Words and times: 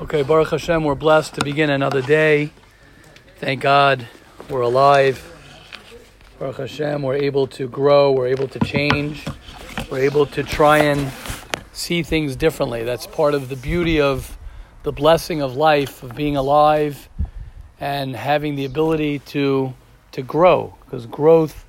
Okay, 0.00 0.22
Baruch 0.22 0.48
Hashem, 0.48 0.82
we're 0.82 0.94
blessed 0.94 1.34
to 1.34 1.44
begin 1.44 1.68
another 1.68 2.00
day. 2.00 2.52
Thank 3.36 3.60
God 3.60 4.08
we're 4.48 4.62
alive. 4.62 5.22
Baruch 6.38 6.56
Hashem, 6.56 7.02
we're 7.02 7.16
able 7.16 7.46
to 7.48 7.68
grow, 7.68 8.10
we're 8.10 8.28
able 8.28 8.48
to 8.48 8.58
change, 8.60 9.26
we're 9.90 9.98
able 9.98 10.24
to 10.24 10.42
try 10.42 10.78
and 10.78 11.12
see 11.74 12.02
things 12.02 12.34
differently. 12.34 12.82
That's 12.82 13.06
part 13.06 13.34
of 13.34 13.50
the 13.50 13.56
beauty 13.56 14.00
of 14.00 14.38
the 14.84 14.90
blessing 14.90 15.42
of 15.42 15.54
life, 15.54 16.02
of 16.02 16.16
being 16.16 16.34
alive 16.34 17.10
and 17.78 18.16
having 18.16 18.54
the 18.54 18.64
ability 18.64 19.18
to 19.18 19.74
to 20.12 20.22
grow. 20.22 20.74
Because 20.86 21.04
growth 21.04 21.66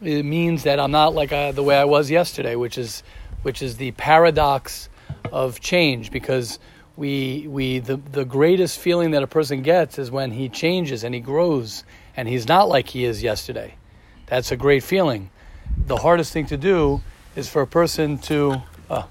it 0.00 0.24
means 0.24 0.62
that 0.62 0.78
I'm 0.78 0.92
not 0.92 1.12
like 1.12 1.32
I, 1.32 1.50
the 1.50 1.64
way 1.64 1.76
I 1.76 1.86
was 1.86 2.08
yesterday, 2.08 2.54
which 2.54 2.78
is 2.78 3.02
which 3.42 3.62
is 3.62 3.78
the 3.78 3.90
paradox 3.92 4.88
of 5.32 5.58
change 5.58 6.12
because 6.12 6.60
we 6.98 7.46
we 7.46 7.78
the 7.78 7.96
the 7.96 8.24
greatest 8.24 8.80
feeling 8.80 9.12
that 9.12 9.22
a 9.22 9.26
person 9.28 9.62
gets 9.62 9.98
is 10.00 10.10
when 10.10 10.32
he 10.32 10.48
changes 10.48 11.04
and 11.04 11.14
he 11.14 11.20
grows 11.20 11.84
and 12.16 12.26
he's 12.26 12.48
not 12.48 12.68
like 12.68 12.88
he 12.88 13.04
is 13.04 13.22
yesterday. 13.22 13.76
That's 14.26 14.50
a 14.50 14.56
great 14.56 14.82
feeling. 14.82 15.30
The 15.86 15.96
hardest 15.96 16.32
thing 16.32 16.46
to 16.46 16.56
do 16.56 17.00
is 17.36 17.48
for 17.48 17.62
a 17.62 17.66
person 17.68 18.18
to 18.18 18.62
oh, 18.90 19.08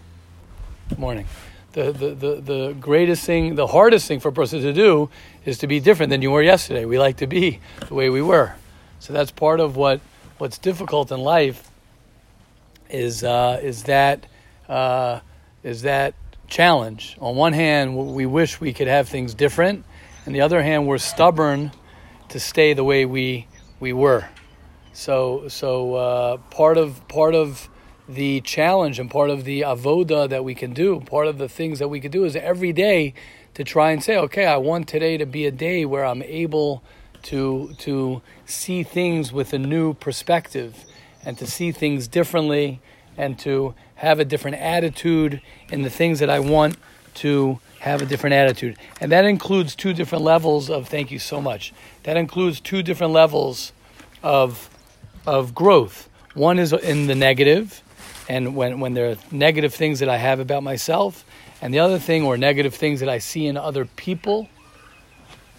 morning. 0.98 1.28
The, 1.72 1.92
the, 1.92 2.10
the, 2.16 2.36
the 2.42 2.76
greatest 2.80 3.24
thing, 3.24 3.56
the 3.56 3.68
hardest 3.68 4.08
thing 4.08 4.20
for 4.20 4.30
a 4.30 4.34
person 4.34 4.62
to 4.62 4.74
do 4.74 5.10
is 5.46 5.60
to 5.60 5.68
be 5.68 5.80
different 5.80 6.10
than 6.10 6.22
you 6.22 6.32
were 6.32 6.42
yesterday. 6.42 6.86
We 6.86 6.98
like 7.00 7.18
to 7.18 7.28
be 7.28 7.60
the 7.88 7.94
way 7.94 8.10
we 8.10 8.22
were. 8.22 8.56
So 9.00 9.14
that's 9.14 9.32
part 9.32 9.60
of 9.62 9.78
what 9.78 10.02
what's 10.40 10.58
difficult 10.58 11.12
in 11.12 11.22
life 11.22 11.72
is 12.90 13.24
uh, 13.24 13.62
is 13.64 13.84
that 13.84 14.26
uh, 14.68 15.22
is 15.64 15.84
that 15.84 16.16
challenge. 16.48 17.18
On 17.20 17.36
one 17.36 17.54
hand, 17.54 17.98
we 18.16 18.26
wish 18.26 18.60
we 18.60 18.74
could 18.74 18.88
have 18.88 19.08
things 19.10 19.34
different, 19.34 19.86
and 20.26 20.34
the 20.34 20.42
other 20.42 20.62
hand, 20.62 20.88
we're 20.88 20.98
stubborn 20.98 21.72
to 22.30 22.40
stay 22.40 22.74
the 22.74 22.84
way 22.84 23.06
we 23.06 23.48
we 23.80 23.94
were. 23.94 24.28
So 24.94 25.48
so 25.48 25.96
uh, 25.96 26.38
part 26.50 26.78
of 26.78 27.08
part 27.08 27.36
of 27.36 27.70
the 28.10 28.42
challenge 28.42 29.00
and 29.00 29.12
part 29.12 29.30
of 29.30 29.44
the 29.44 29.62
avoda 29.62 30.30
that 30.30 30.44
we 30.44 30.56
can 30.56 30.74
do, 30.74 31.02
part 31.02 31.28
of 31.28 31.38
the 31.38 31.50
things 31.50 31.80
that 31.80 31.90
we 31.90 32.00
can 32.00 32.12
do 32.12 32.24
is 32.24 32.36
every 32.36 32.72
day 32.72 33.14
to 33.54 33.64
try 33.64 33.92
and 33.92 34.04
say, 34.04 34.18
okay, 34.18 34.46
I 34.46 34.58
want 34.58 34.88
today 34.88 35.18
to 35.18 35.26
be 35.26 35.46
a 35.46 35.52
day 35.52 35.84
where 35.86 36.06
I'm 36.06 36.24
able 36.24 36.84
to 37.24 37.74
to 37.80 38.22
see 38.46 38.84
things 38.84 39.34
with 39.34 39.54
a 39.54 39.60
new 39.60 39.94
perspective 39.94 40.86
and 41.26 41.38
to 41.38 41.46
see 41.46 41.72
things 41.72 42.08
differently 42.08 42.80
and 43.18 43.38
to 43.40 43.76
have 43.98 44.20
a 44.20 44.26
different 44.26 44.58
attitude 44.58 45.42
in 45.70 45.84
the 45.84 45.90
things 45.90 46.20
that 46.20 46.30
I 46.30 46.40
want 46.40 46.78
to 47.16 47.60
have 47.80 48.02
a 48.02 48.06
different 48.06 48.34
attitude. 48.34 48.78
And 49.00 49.12
that 49.12 49.26
includes 49.26 49.76
two 49.76 49.94
different 49.94 50.24
levels 50.24 50.70
of 50.70 50.88
thank 50.88 51.12
you 51.12 51.20
so 51.20 51.42
much. 51.42 51.74
That 52.04 52.18
includes 52.18 52.60
two 52.60 52.82
different 52.82 53.14
levels 53.14 53.72
of 54.24 54.70
of 55.26 55.54
growth. 55.54 56.10
One 56.34 56.58
is 56.58 56.72
in 56.74 57.08
the 57.08 57.16
negative 57.16 57.84
and 58.30 58.56
when, 58.56 58.80
when 58.80 58.94
there 58.94 59.12
are 59.12 59.16
negative 59.32 59.74
things 59.74 60.00
that 60.00 60.10
I 60.10 60.18
have 60.18 60.40
about 60.40 60.64
myself, 60.64 61.26
and 61.62 61.74
the 61.74 61.80
other 61.80 62.00
thing 62.00 62.24
or 62.24 62.38
negative 62.38 62.76
things 62.76 63.00
that 63.00 63.10
I 63.10 63.20
see 63.20 63.48
in 63.48 63.58
other 63.58 63.86
people. 63.86 64.50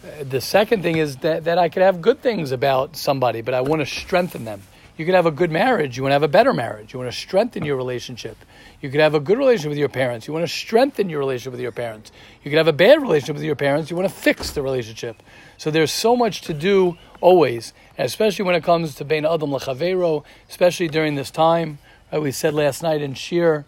Uh, 0.04 0.24
the 0.24 0.40
second 0.40 0.82
thing 0.82 0.98
is 0.98 1.16
that, 1.18 1.44
that 1.44 1.58
I 1.58 1.68
could 1.68 1.82
have 1.82 2.00
good 2.00 2.20
things 2.20 2.52
about 2.52 2.96
somebody, 2.96 3.40
but 3.40 3.54
I 3.54 3.62
want 3.62 3.80
to 3.80 3.86
strengthen 3.86 4.44
them. 4.44 4.62
You 4.98 5.04
could 5.04 5.14
have 5.14 5.26
a 5.26 5.30
good 5.30 5.52
marriage. 5.52 5.96
You 5.96 6.02
want 6.02 6.10
to 6.10 6.14
have 6.14 6.24
a 6.24 6.28
better 6.28 6.52
marriage. 6.52 6.92
You 6.92 6.98
want 6.98 7.10
to 7.10 7.16
strengthen 7.16 7.64
your 7.64 7.76
relationship. 7.76 8.36
You 8.80 8.90
could 8.90 8.98
have 9.00 9.14
a 9.14 9.20
good 9.20 9.38
relationship 9.38 9.68
with 9.68 9.78
your 9.78 9.88
parents. 9.88 10.26
You 10.26 10.34
want 10.34 10.44
to 10.44 10.52
strengthen 10.52 11.08
your 11.08 11.20
relationship 11.20 11.52
with 11.52 11.60
your 11.60 11.70
parents. 11.70 12.10
You 12.42 12.50
could 12.50 12.58
have 12.58 12.66
a 12.66 12.72
bad 12.72 13.00
relationship 13.00 13.36
with 13.36 13.44
your 13.44 13.54
parents. 13.54 13.90
You 13.90 13.96
want 13.96 14.08
to 14.08 14.14
fix 14.14 14.50
the 14.50 14.60
relationship. 14.60 15.22
So 15.56 15.70
there's 15.70 15.92
so 15.92 16.16
much 16.16 16.40
to 16.42 16.52
do 16.52 16.98
always, 17.20 17.72
especially 17.96 18.44
when 18.44 18.56
it 18.56 18.64
comes 18.64 18.96
to 18.96 19.04
Bein 19.04 19.24
Adam 19.24 19.50
Lechavero, 19.50 20.24
especially 20.50 20.88
during 20.88 21.14
this 21.14 21.30
time. 21.30 21.78
Right, 22.12 22.20
we 22.20 22.32
said 22.32 22.52
last 22.52 22.82
night 22.82 23.00
in 23.00 23.14
Shir 23.14 23.66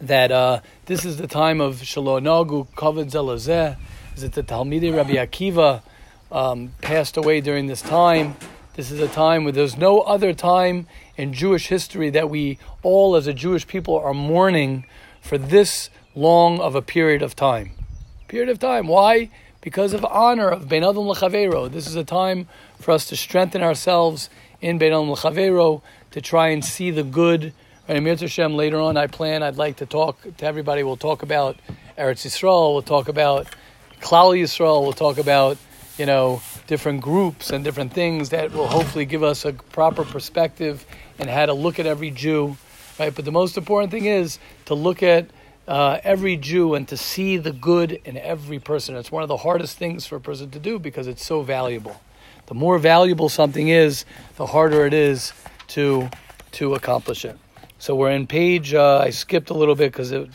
that 0.00 0.32
uh, 0.32 0.60
this 0.86 1.04
is 1.04 1.18
the 1.18 1.26
time 1.26 1.60
of 1.60 1.84
Shalom 1.84 2.24
Nagu 2.24 2.66
Kavod 2.74 3.10
Zelazeh. 3.10 3.76
Is 4.16 4.22
it 4.22 4.32
the 4.32 4.42
Talmidei 4.42 4.96
Rabbi 4.96 5.16
Akiva 5.16 5.82
um, 6.32 6.72
passed 6.80 7.18
away 7.18 7.42
during 7.42 7.66
this 7.66 7.82
time? 7.82 8.36
This 8.74 8.90
is 8.90 8.98
a 8.98 9.06
time 9.06 9.44
where 9.44 9.52
there's 9.52 9.76
no 9.76 10.00
other 10.00 10.34
time 10.34 10.88
in 11.16 11.32
Jewish 11.32 11.68
history 11.68 12.10
that 12.10 12.28
we 12.28 12.58
all, 12.82 13.14
as 13.14 13.28
a 13.28 13.32
Jewish 13.32 13.68
people, 13.68 13.96
are 13.96 14.12
mourning 14.12 14.84
for 15.20 15.38
this 15.38 15.90
long 16.16 16.58
of 16.58 16.74
a 16.74 16.82
period 16.82 17.22
of 17.22 17.36
time. 17.36 17.70
Period 18.26 18.48
of 18.48 18.58
time. 18.58 18.88
Why? 18.88 19.30
Because 19.60 19.92
of 19.92 20.04
honor 20.04 20.48
of 20.48 20.68
Bein 20.68 20.82
Adam 20.82 21.08
L'Chavero. 21.08 21.70
This 21.70 21.86
is 21.86 21.94
a 21.94 22.02
time 22.02 22.48
for 22.80 22.90
us 22.90 23.06
to 23.10 23.16
strengthen 23.16 23.62
ourselves 23.62 24.28
in 24.60 24.76
Bein 24.78 24.92
Adam 24.92 25.08
L'Chavero, 25.08 25.80
to 26.10 26.20
try 26.20 26.48
and 26.48 26.64
see 26.64 26.90
the 26.90 27.04
good. 27.04 27.52
And 27.86 28.04
Hashem, 28.04 28.56
later 28.56 28.80
on, 28.80 28.96
I 28.96 29.06
plan, 29.06 29.44
I'd 29.44 29.56
like 29.56 29.76
to 29.76 29.86
talk 29.86 30.20
to 30.38 30.44
everybody. 30.44 30.82
We'll 30.82 30.96
talk 30.96 31.22
about 31.22 31.56
Eretz 31.96 32.26
Yisrael, 32.26 32.72
we'll 32.72 32.82
talk 32.82 33.06
about 33.06 33.46
Klal 34.00 34.36
Yisrael, 34.36 34.82
we'll 34.82 34.92
talk 34.92 35.18
about, 35.18 35.58
you 35.96 36.06
know, 36.06 36.42
different 36.66 37.00
groups 37.00 37.50
and 37.50 37.64
different 37.64 37.92
things 37.92 38.30
that 38.30 38.52
will 38.52 38.68
hopefully 38.68 39.04
give 39.04 39.22
us 39.22 39.44
a 39.44 39.52
proper 39.52 40.04
perspective 40.04 40.86
and 41.18 41.28
how 41.28 41.46
to 41.46 41.52
look 41.52 41.78
at 41.78 41.86
every 41.86 42.10
Jew, 42.10 42.56
right? 42.98 43.14
But 43.14 43.24
the 43.24 43.32
most 43.32 43.56
important 43.56 43.90
thing 43.92 44.06
is 44.06 44.38
to 44.64 44.74
look 44.74 45.02
at 45.02 45.26
uh, 45.68 45.98
every 46.02 46.36
Jew 46.36 46.74
and 46.74 46.86
to 46.88 46.96
see 46.96 47.36
the 47.36 47.52
good 47.52 48.00
in 48.04 48.16
every 48.16 48.58
person. 48.58 48.96
It's 48.96 49.12
one 49.12 49.22
of 49.22 49.28
the 49.28 49.38
hardest 49.38 49.78
things 49.78 50.06
for 50.06 50.16
a 50.16 50.20
person 50.20 50.50
to 50.50 50.58
do 50.58 50.78
because 50.78 51.06
it's 51.06 51.24
so 51.24 51.42
valuable. 51.42 52.00
The 52.46 52.54
more 52.54 52.78
valuable 52.78 53.28
something 53.28 53.68
is, 53.68 54.04
the 54.36 54.46
harder 54.46 54.84
it 54.86 54.92
is 54.92 55.32
to 55.68 56.10
to 56.52 56.74
accomplish 56.74 57.24
it. 57.24 57.38
So 57.78 57.94
we're 57.96 58.10
in 58.10 58.26
page. 58.26 58.74
Uh, 58.74 58.98
I 58.98 59.10
skipped 59.10 59.50
a 59.50 59.54
little 59.54 59.74
bit 59.74 59.92
because 59.92 60.12
it 60.12 60.28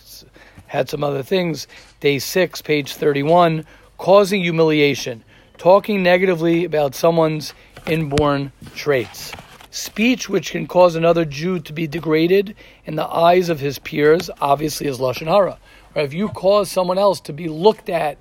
had 0.67 0.89
some 0.89 1.03
other 1.03 1.23
things. 1.23 1.67
Day 1.99 2.19
six, 2.19 2.61
page 2.61 2.95
thirty-one. 2.95 3.65
Causing 3.97 4.41
humiliation, 4.41 5.23
talking 5.59 6.01
negatively 6.01 6.63
about 6.63 6.95
someone's 6.95 7.53
inborn 7.85 8.51
traits. 8.75 9.33
Speech 9.69 10.29
which 10.29 10.51
can 10.51 10.65
cause 10.65 10.95
another 10.95 11.25
Jew 11.25 11.59
to 11.59 11.73
be 11.73 11.85
degraded 11.85 12.55
in 12.85 12.95
the 12.95 13.05
eyes 13.05 13.49
of 13.49 13.59
his 13.59 13.77
peers, 13.77 14.31
obviously 14.41 14.87
is 14.87 14.97
lashon 14.97 15.27
hara. 15.27 15.59
Or 15.93 16.01
if 16.01 16.13
you 16.13 16.29
cause 16.29 16.71
someone 16.71 16.97
else 16.97 17.19
to 17.21 17.33
be 17.33 17.47
looked 17.47 17.89
at 17.89 18.17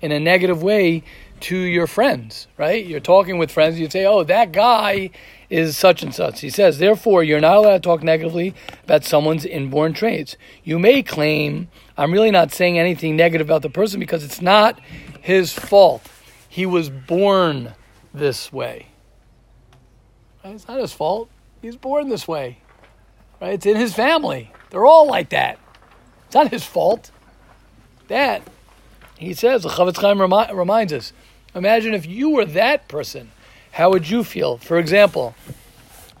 in 0.00 0.12
a 0.12 0.20
negative 0.20 0.62
way 0.62 1.02
to 1.40 1.56
your 1.56 1.86
friends, 1.88 2.46
right? 2.56 2.84
You're 2.86 3.00
talking 3.00 3.38
with 3.38 3.50
friends, 3.50 3.80
you 3.80 3.90
say, 3.90 4.04
"Oh, 4.04 4.22
that 4.24 4.52
guy 4.52 5.10
is 5.52 5.76
such 5.76 6.02
and 6.02 6.14
such. 6.14 6.40
He 6.40 6.48
says, 6.48 6.78
therefore, 6.78 7.22
you're 7.22 7.40
not 7.40 7.56
allowed 7.56 7.74
to 7.74 7.80
talk 7.80 8.02
negatively 8.02 8.54
about 8.84 9.04
someone's 9.04 9.44
inborn 9.44 9.92
traits. 9.92 10.36
You 10.64 10.78
may 10.78 11.02
claim, 11.02 11.68
I'm 11.96 12.10
really 12.10 12.30
not 12.30 12.52
saying 12.52 12.78
anything 12.78 13.16
negative 13.16 13.48
about 13.48 13.60
the 13.60 13.68
person 13.68 14.00
because 14.00 14.24
it's 14.24 14.40
not 14.40 14.80
his 15.20 15.52
fault. 15.52 16.08
He 16.52 16.66
was 16.66 16.90
born 16.90 17.72
this 18.12 18.52
way. 18.52 18.88
Right? 20.44 20.54
It's 20.54 20.68
not 20.68 20.78
his 20.78 20.92
fault. 20.92 21.30
He's 21.62 21.76
born 21.76 22.10
this 22.10 22.28
way. 22.28 22.58
Right? 23.40 23.54
It's 23.54 23.64
in 23.64 23.76
his 23.76 23.94
family. 23.94 24.52
They're 24.68 24.84
all 24.84 25.06
like 25.06 25.30
that. 25.30 25.58
It's 26.26 26.34
not 26.34 26.48
his 26.48 26.62
fault. 26.62 27.10
That, 28.08 28.42
he 29.16 29.32
says, 29.32 29.62
the 29.62 29.70
Chofetz 29.70 29.96
Chaim 29.96 30.20
remi- 30.20 30.52
reminds 30.52 30.92
us, 30.92 31.14
imagine 31.54 31.94
if 31.94 32.04
you 32.04 32.28
were 32.28 32.44
that 32.44 32.86
person 32.86 33.30
how 33.70 33.88
would 33.88 34.10
you 34.10 34.22
feel? 34.22 34.58
For 34.58 34.76
example, 34.76 35.34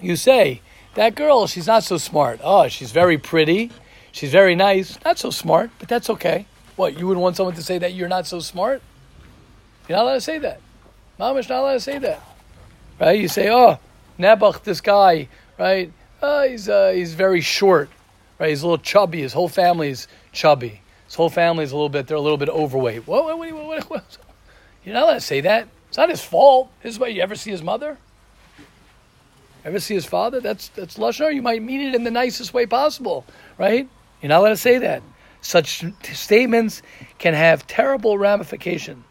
you 0.00 0.16
say, 0.16 0.62
that 0.94 1.14
girl, 1.14 1.46
she's 1.46 1.66
not 1.66 1.84
so 1.84 1.98
smart. 1.98 2.40
Oh, 2.42 2.68
she's 2.68 2.90
very 2.90 3.18
pretty. 3.18 3.70
She's 4.12 4.32
very 4.32 4.54
nice. 4.54 4.98
Not 5.04 5.18
so 5.18 5.28
smart, 5.28 5.72
but 5.78 5.90
that's 5.90 6.08
okay. 6.08 6.46
What, 6.76 6.98
you 6.98 7.06
would 7.06 7.18
want 7.18 7.36
someone 7.36 7.54
to 7.56 7.62
say 7.62 7.76
that 7.76 7.92
you're 7.92 8.08
not 8.08 8.26
so 8.26 8.40
smart? 8.40 8.80
You're 9.88 9.98
not 9.98 10.04
allowed 10.04 10.14
to 10.14 10.20
say 10.20 10.38
that. 10.38 10.60
Mamish 11.18 11.48
not 11.48 11.60
allowed 11.60 11.72
to 11.74 11.80
say 11.80 11.98
that. 11.98 12.22
Right? 13.00 13.20
You 13.20 13.28
say, 13.28 13.50
oh, 13.50 13.78
Nebuch, 14.18 14.62
this 14.62 14.80
guy, 14.80 15.28
right? 15.58 15.92
Oh, 16.22 16.48
he's, 16.48 16.68
uh, 16.68 16.92
he's 16.94 17.14
very 17.14 17.40
short. 17.40 17.90
Right? 18.38 18.50
He's 18.50 18.62
a 18.62 18.66
little 18.66 18.82
chubby. 18.82 19.20
His 19.20 19.32
whole 19.32 19.48
family 19.48 19.90
is 19.90 20.08
chubby. 20.32 20.80
His 21.06 21.14
whole 21.14 21.30
family 21.30 21.64
is 21.64 21.72
a 21.72 21.74
little 21.76 21.88
bit, 21.88 22.06
they're 22.06 22.16
a 22.16 22.20
little 22.20 22.38
bit 22.38 22.48
overweight. 22.48 23.06
What, 23.06 23.24
what, 23.24 23.38
what, 23.38 23.66
what, 23.66 23.90
what? 23.90 24.18
You're 24.84 24.94
not 24.94 25.04
allowed 25.04 25.14
to 25.14 25.20
say 25.20 25.40
that. 25.42 25.68
It's 25.88 25.98
not 25.98 26.08
his 26.08 26.22
fault. 26.22 26.70
His 26.80 26.98
way. 26.98 27.10
You 27.10 27.22
ever 27.22 27.34
see 27.34 27.50
his 27.50 27.62
mother? 27.62 27.98
Ever 29.64 29.78
see 29.78 29.94
his 29.94 30.06
father? 30.06 30.40
That's 30.40 30.68
that's 30.68 30.96
lashon. 30.96 31.34
You 31.34 31.42
might 31.42 31.62
mean 31.62 31.82
it 31.82 31.94
in 31.94 32.02
the 32.02 32.10
nicest 32.10 32.52
way 32.52 32.66
possible, 32.66 33.24
right? 33.58 33.88
You're 34.20 34.28
not 34.30 34.40
allowed 34.40 34.48
to 34.50 34.56
say 34.56 34.78
that. 34.78 35.02
Such 35.40 35.84
statements 36.14 36.82
can 37.18 37.34
have 37.34 37.66
terrible 37.66 38.16
ramification. 38.16 39.04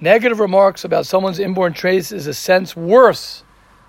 Negative 0.00 0.38
remarks 0.38 0.84
about 0.84 1.06
someone's 1.06 1.38
inborn 1.38 1.72
traits 1.72 2.12
is 2.12 2.26
a 2.26 2.34
sense 2.34 2.76
worse. 2.76 3.42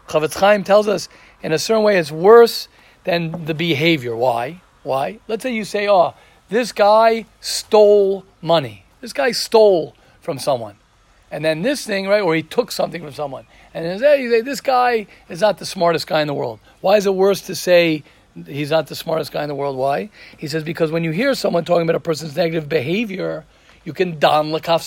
Chofetz 0.07 0.39
Chaim 0.39 0.63
tells 0.63 0.87
us 0.87 1.07
in 1.43 1.51
a 1.51 1.59
certain 1.59 1.83
way 1.83 1.97
it's 1.97 2.11
worse 2.11 2.67
than 3.03 3.45
the 3.45 3.53
behavior. 3.53 4.15
Why? 4.15 4.61
Why? 4.81 5.19
Let's 5.27 5.43
say 5.43 5.53
you 5.53 5.65
say, 5.65 5.87
"Oh, 5.87 6.15
this 6.49 6.71
guy 6.71 7.25
stole 7.41 8.25
money. 8.41 8.85
This 9.01 9.13
guy 9.13 9.31
stole 9.31 9.95
from 10.19 10.39
someone. 10.39 10.75
And 11.31 11.45
then 11.45 11.61
this 11.61 11.85
thing, 11.85 12.07
right, 12.07 12.21
or 12.21 12.33
he 12.33 12.41
took 12.41 12.71
something 12.71 13.01
from 13.01 13.13
someone. 13.13 13.45
And 13.73 13.85
then 13.85 14.19
you 14.19 14.31
say, 14.31 14.41
this 14.41 14.61
guy 14.61 15.05
is 15.29 15.41
not 15.41 15.59
the 15.59 15.65
smartest 15.65 16.07
guy 16.07 16.21
in 16.21 16.27
the 16.27 16.33
world. 16.33 16.59
Why 16.81 16.97
is 16.97 17.05
it 17.05 17.13
worse 17.13 17.41
to 17.41 17.55
say 17.55 18.03
he's 18.47 18.71
not 18.71 18.87
the 18.87 18.95
smartest 18.95 19.31
guy 19.31 19.43
in 19.43 19.49
the 19.49 19.55
world? 19.55 19.77
Why? 19.77 20.09
He 20.37 20.47
says, 20.47 20.63
because 20.63 20.91
when 20.91 21.03
you 21.03 21.11
hear 21.11 21.35
someone 21.35 21.65
talking 21.65 21.83
about 21.83 21.95
a 21.95 21.99
person's 21.99 22.35
negative 22.35 22.67
behavior, 22.67 23.45
you 23.83 23.93
can 23.93 24.17
dan 24.17 24.45
lekaf 24.51 24.81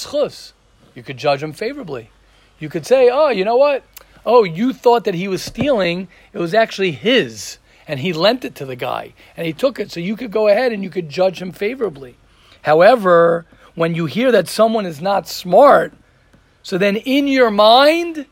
You 0.94 1.02
could 1.02 1.16
judge 1.16 1.42
him 1.42 1.52
favorably. 1.52 2.10
You 2.58 2.68
could 2.68 2.86
say, 2.86 3.10
oh, 3.10 3.28
you 3.28 3.44
know 3.44 3.56
what? 3.56 3.84
Oh, 4.24 4.44
you 4.44 4.72
thought 4.72 5.04
that 5.04 5.14
he 5.14 5.28
was 5.28 5.42
stealing. 5.42 6.08
It 6.32 6.38
was 6.38 6.54
actually 6.54 6.92
his. 6.92 7.58
And 7.88 8.00
he 8.00 8.12
lent 8.12 8.44
it 8.44 8.54
to 8.56 8.64
the 8.64 8.76
guy. 8.76 9.14
And 9.36 9.46
he 9.46 9.52
took 9.52 9.80
it. 9.80 9.90
So 9.90 10.00
you 10.00 10.16
could 10.16 10.30
go 10.30 10.48
ahead 10.48 10.72
and 10.72 10.82
you 10.82 10.90
could 10.90 11.08
judge 11.08 11.42
him 11.42 11.52
favorably. 11.52 12.16
However, 12.62 13.46
when 13.74 13.94
you 13.94 14.06
hear 14.06 14.30
that 14.30 14.48
someone 14.48 14.86
is 14.86 15.00
not 15.00 15.26
smart, 15.26 15.92
so 16.62 16.78
then 16.78 16.96
in 16.96 17.26
your 17.26 17.50
mind, 17.50 18.26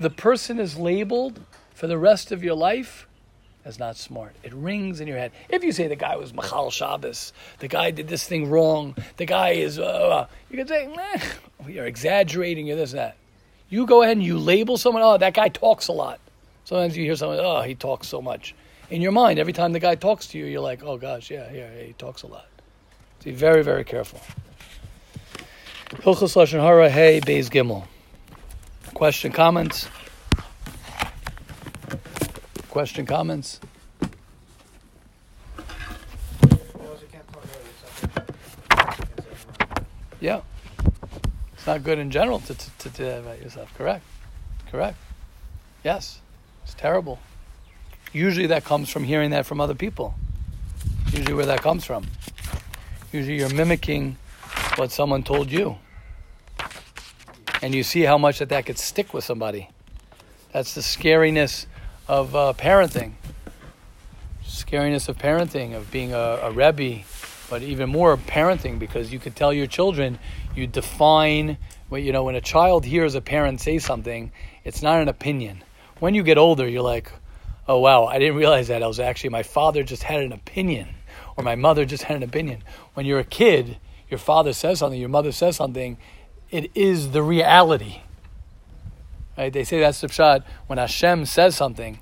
the 0.00 0.10
person 0.10 0.58
is 0.58 0.76
labeled 0.76 1.40
for 1.72 1.86
the 1.86 1.98
rest 1.98 2.32
of 2.32 2.42
your 2.42 2.54
life 2.54 3.06
as 3.64 3.78
not 3.78 3.96
smart. 3.96 4.34
It 4.42 4.52
rings 4.52 5.00
in 5.00 5.08
your 5.08 5.16
head. 5.16 5.32
If 5.48 5.64
you 5.64 5.72
say 5.72 5.88
the 5.88 5.96
guy 5.96 6.16
was 6.16 6.34
Machal 6.34 6.70
Shabbos, 6.70 7.32
the 7.60 7.68
guy 7.68 7.90
did 7.90 8.08
this 8.08 8.26
thing 8.26 8.50
wrong, 8.50 8.94
the 9.16 9.26
guy 9.26 9.50
is, 9.50 9.78
uh, 9.78 10.26
you 10.50 10.58
can 10.58 10.68
say, 10.68 10.88
you're 11.66 11.86
exaggerating, 11.86 12.66
you're 12.66 12.76
this 12.76 12.92
and 12.92 13.00
that. 13.00 13.16
You 13.70 13.86
go 13.86 14.02
ahead 14.02 14.16
and 14.16 14.24
you 14.24 14.38
label 14.38 14.76
someone, 14.76 15.02
oh, 15.02 15.16
that 15.16 15.34
guy 15.34 15.48
talks 15.48 15.88
a 15.88 15.92
lot. 15.92 16.20
Sometimes 16.64 16.96
you 16.96 17.04
hear 17.04 17.16
someone, 17.16 17.40
oh, 17.40 17.62
he 17.62 17.74
talks 17.74 18.06
so 18.08 18.20
much. 18.20 18.54
In 18.90 19.00
your 19.00 19.12
mind, 19.12 19.38
every 19.38 19.52
time 19.52 19.72
the 19.72 19.80
guy 19.80 19.94
talks 19.94 20.26
to 20.28 20.38
you, 20.38 20.44
you're 20.44 20.60
like, 20.60 20.84
oh 20.84 20.98
gosh, 20.98 21.30
yeah, 21.30 21.50
yeah, 21.50 21.70
yeah 21.74 21.82
he 21.84 21.92
talks 21.94 22.22
a 22.22 22.26
lot. 22.26 22.46
Be 23.24 23.32
very, 23.32 23.64
very 23.64 23.84
careful. 23.84 24.20
Hilchos 25.88 26.36
Lashon 26.36 26.60
Hara 26.60 26.90
Hey 26.90 27.20
Beis 27.20 27.48
Gimel. 27.48 27.86
Question, 28.92 29.32
comments? 29.32 29.88
Question, 32.74 33.06
comments? 33.06 33.60
Yeah. 40.20 40.40
It's 41.52 41.68
not 41.68 41.84
good 41.84 42.00
in 42.00 42.10
general 42.10 42.40
to, 42.40 42.52
to, 42.52 42.78
to, 42.80 42.90
to 42.90 43.18
about 43.20 43.40
yourself. 43.40 43.72
Correct. 43.78 44.04
Correct. 44.72 44.96
Yes. 45.84 46.18
It's 46.64 46.74
terrible. 46.74 47.20
Usually 48.12 48.48
that 48.48 48.64
comes 48.64 48.90
from 48.90 49.04
hearing 49.04 49.30
that 49.30 49.46
from 49.46 49.60
other 49.60 49.76
people. 49.76 50.16
Usually 51.12 51.34
where 51.34 51.46
that 51.46 51.62
comes 51.62 51.84
from. 51.84 52.04
Usually 53.12 53.38
you're 53.38 53.54
mimicking 53.54 54.16
what 54.74 54.90
someone 54.90 55.22
told 55.22 55.48
you. 55.48 55.76
And 57.62 57.72
you 57.72 57.84
see 57.84 58.02
how 58.02 58.18
much 58.18 58.40
that 58.40 58.48
that 58.48 58.66
could 58.66 58.78
stick 58.78 59.14
with 59.14 59.22
somebody. 59.22 59.70
That's 60.52 60.74
the 60.74 60.80
scariness 60.80 61.66
of 62.08 62.36
uh, 62.36 62.52
parenting. 62.56 63.12
Scariness 64.44 65.08
of 65.08 65.18
parenting, 65.18 65.74
of 65.74 65.90
being 65.90 66.12
a, 66.12 66.38
a 66.42 66.50
Rebbe, 66.50 67.04
but 67.50 67.62
even 67.62 67.88
more 67.88 68.16
parenting 68.16 68.78
because 68.78 69.12
you 69.12 69.18
could 69.18 69.36
tell 69.36 69.52
your 69.52 69.66
children, 69.66 70.18
you 70.54 70.66
define, 70.66 71.58
you 71.92 72.12
know, 72.12 72.24
when 72.24 72.34
a 72.34 72.40
child 72.40 72.84
hears 72.84 73.14
a 73.14 73.20
parent 73.20 73.60
say 73.60 73.78
something, 73.78 74.32
it's 74.64 74.82
not 74.82 75.00
an 75.00 75.08
opinion. 75.08 75.62
When 76.00 76.14
you 76.14 76.22
get 76.22 76.38
older, 76.38 76.68
you're 76.68 76.82
like, 76.82 77.10
oh 77.66 77.78
wow, 77.78 78.04
I 78.04 78.18
didn't 78.18 78.36
realize 78.36 78.68
that. 78.68 78.82
I 78.82 78.86
was 78.86 79.00
actually, 79.00 79.30
my 79.30 79.42
father 79.42 79.82
just 79.82 80.02
had 80.02 80.20
an 80.20 80.32
opinion, 80.32 80.88
or 81.36 81.44
my 81.44 81.54
mother 81.54 81.84
just 81.84 82.04
had 82.04 82.16
an 82.16 82.22
opinion. 82.22 82.62
When 82.94 83.06
you're 83.06 83.20
a 83.20 83.24
kid, 83.24 83.78
your 84.08 84.18
father 84.18 84.52
says 84.52 84.78
something, 84.78 85.00
your 85.00 85.08
mother 85.08 85.32
says 85.32 85.56
something, 85.56 85.98
it 86.50 86.70
is 86.74 87.10
the 87.10 87.22
reality. 87.22 88.02
Right? 89.36 89.52
They 89.52 89.64
say 89.64 89.80
that's 89.80 90.00
the 90.00 90.08
pshat 90.08 90.44
when 90.66 90.78
Hashem 90.78 91.26
says 91.26 91.56
something. 91.56 91.98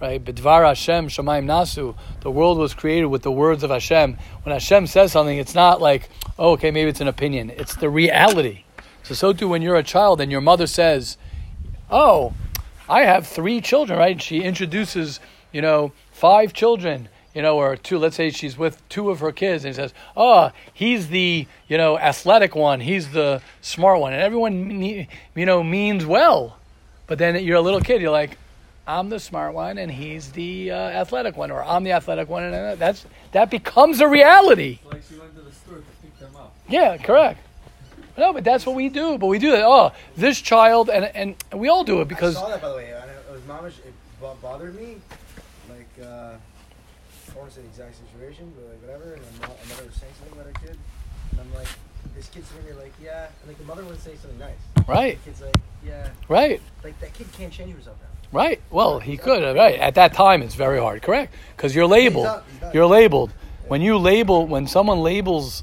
Right? 0.00 0.24
Bidvar 0.24 0.66
Hashem 0.66 1.08
Shemaim 1.08 1.44
Nasu. 1.44 1.94
The 2.20 2.30
world 2.30 2.58
was 2.58 2.72
created 2.72 3.06
with 3.06 3.22
the 3.22 3.32
words 3.32 3.62
of 3.62 3.70
Hashem. 3.70 4.16
When 4.44 4.52
Hashem 4.52 4.86
says 4.86 5.12
something, 5.12 5.36
it's 5.36 5.54
not 5.54 5.80
like, 5.80 6.08
oh, 6.38 6.52
okay, 6.52 6.70
maybe 6.70 6.88
it's 6.88 7.02
an 7.02 7.08
opinion. 7.08 7.50
It's 7.50 7.76
the 7.76 7.90
reality. 7.90 8.64
So 9.02 9.14
so 9.14 9.32
too 9.32 9.48
when 9.48 9.60
you're 9.60 9.76
a 9.76 9.82
child 9.82 10.20
and 10.20 10.32
your 10.32 10.40
mother 10.40 10.66
says, 10.66 11.18
oh, 11.90 12.32
I 12.88 13.02
have 13.02 13.26
three 13.26 13.60
children. 13.60 13.98
Right? 13.98 14.20
She 14.20 14.42
introduces, 14.42 15.20
you 15.52 15.60
know, 15.60 15.92
five 16.10 16.52
children 16.52 17.08
you 17.34 17.42
know, 17.42 17.58
or 17.58 17.76
two, 17.76 17.98
let's 17.98 18.16
say 18.16 18.30
she's 18.30 18.58
with 18.58 18.86
two 18.88 19.10
of 19.10 19.20
her 19.20 19.30
kids 19.30 19.64
and 19.64 19.74
says, 19.74 19.94
oh, 20.16 20.50
he's 20.74 21.08
the, 21.08 21.46
you 21.68 21.78
know, 21.78 21.96
athletic 21.96 22.56
one, 22.56 22.80
he's 22.80 23.12
the 23.12 23.40
smart 23.60 24.00
one. 24.00 24.12
And 24.12 24.20
everyone, 24.20 24.82
you 24.82 25.06
know, 25.36 25.62
means 25.62 26.04
well. 26.04 26.56
But 27.10 27.18
then 27.18 27.42
you're 27.44 27.56
a 27.56 27.60
little 27.60 27.80
kid, 27.80 28.00
you're 28.00 28.12
like, 28.12 28.38
I'm 28.86 29.08
the 29.08 29.18
smart 29.18 29.52
one 29.52 29.78
and 29.78 29.90
he's 29.90 30.30
the 30.30 30.70
uh, 30.70 30.76
athletic 30.76 31.36
one, 31.36 31.50
or 31.50 31.60
I'm 31.60 31.82
the 31.82 31.90
athletic 31.90 32.28
one, 32.28 32.44
and 32.44 32.78
that's 32.78 33.04
that 33.32 33.50
becomes 33.50 34.00
a 34.00 34.06
reality. 34.06 34.78
Like 34.84 35.02
she 35.10 35.18
went 35.18 35.34
to 35.34 35.40
the 35.40 35.50
store 35.50 35.78
to 35.78 35.82
pick 36.02 36.16
them 36.20 36.36
up. 36.36 36.54
Yeah, 36.68 36.96
correct. 36.98 37.40
No, 38.16 38.32
but 38.32 38.44
that's 38.44 38.64
what 38.64 38.76
we 38.76 38.88
do. 38.88 39.18
But 39.18 39.26
we 39.26 39.40
do 39.40 39.50
that. 39.50 39.64
Oh, 39.64 39.90
this 40.16 40.40
child, 40.40 40.88
and 40.88 41.06
and 41.06 41.34
we 41.52 41.68
all 41.68 41.82
do 41.82 42.00
it 42.00 42.06
because. 42.06 42.36
I 42.36 42.42
saw 42.42 42.48
that 42.48 42.62
by 42.62 42.68
the 42.68 42.76
way. 42.76 42.84
It 42.84 43.32
was 43.32 43.40
mamish. 43.40 43.84
It 43.84 43.92
bothered 44.40 44.76
me. 44.76 44.98
Like, 45.68 46.06
uh, 46.06 46.34
I 47.34 47.36
want 47.36 47.48
to 47.50 47.56
say 47.56 47.62
the 47.62 47.68
exact 47.70 47.96
situation, 48.06 48.52
but 48.54 48.68
like 48.68 48.80
whatever. 48.82 49.14
And 49.14 49.40
my 49.40 49.48
mother 49.48 49.84
was 49.84 49.96
saying 49.96 50.12
something 50.16 50.38
about 50.38 50.46
her 50.46 50.64
kid, 50.64 50.78
and 51.32 51.40
I'm 51.40 51.52
like, 51.54 51.68
this 52.14 52.28
kid's 52.28 52.46
sitting 52.46 52.66
here 52.66 52.76
like, 52.76 52.92
yeah, 53.02 53.26
and 53.40 53.48
like 53.48 53.58
the 53.58 53.64
mother 53.64 53.82
would 53.82 54.00
say 54.00 54.14
something 54.14 54.38
nice. 54.38 54.86
Right. 54.86 55.18
The 55.24 55.30
kid's 55.30 55.40
like, 55.40 55.56
yeah. 55.84 56.08
Right. 56.28 56.60
Like 56.84 56.98
that 57.00 57.12
kid 57.14 57.30
can't 57.32 57.52
change 57.52 57.72
himself 57.72 57.96
now. 58.00 58.38
Right. 58.38 58.60
Well, 58.70 59.00
he 59.00 59.16
could. 59.16 59.56
Right. 59.56 59.78
At 59.78 59.94
that 59.96 60.12
time, 60.14 60.42
it's 60.42 60.54
very 60.54 60.78
hard. 60.78 61.02
Correct. 61.02 61.34
Because 61.56 61.74
you're 61.74 61.86
labeled. 61.86 62.26
He's 62.26 62.32
not- 62.34 62.44
he's 62.52 62.60
not. 62.62 62.74
You're 62.74 62.86
labeled. 62.86 63.32
When 63.68 63.82
you 63.82 63.98
label, 63.98 64.46
when 64.46 64.66
someone 64.66 65.00
labels 65.02 65.62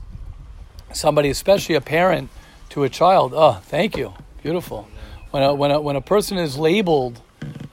somebody, 0.93 1.29
especially 1.29 1.75
a 1.75 1.81
parent, 1.81 2.29
to 2.69 2.83
a 2.83 2.89
child, 2.89 3.33
oh, 3.35 3.59
thank 3.63 3.97
you, 3.97 4.13
beautiful. 4.43 4.87
When 5.31 5.43
a, 5.43 5.53
when 5.53 5.71
a, 5.71 5.81
when 5.81 5.95
a 5.97 6.01
person 6.01 6.37
is 6.37 6.57
labeled, 6.57 7.21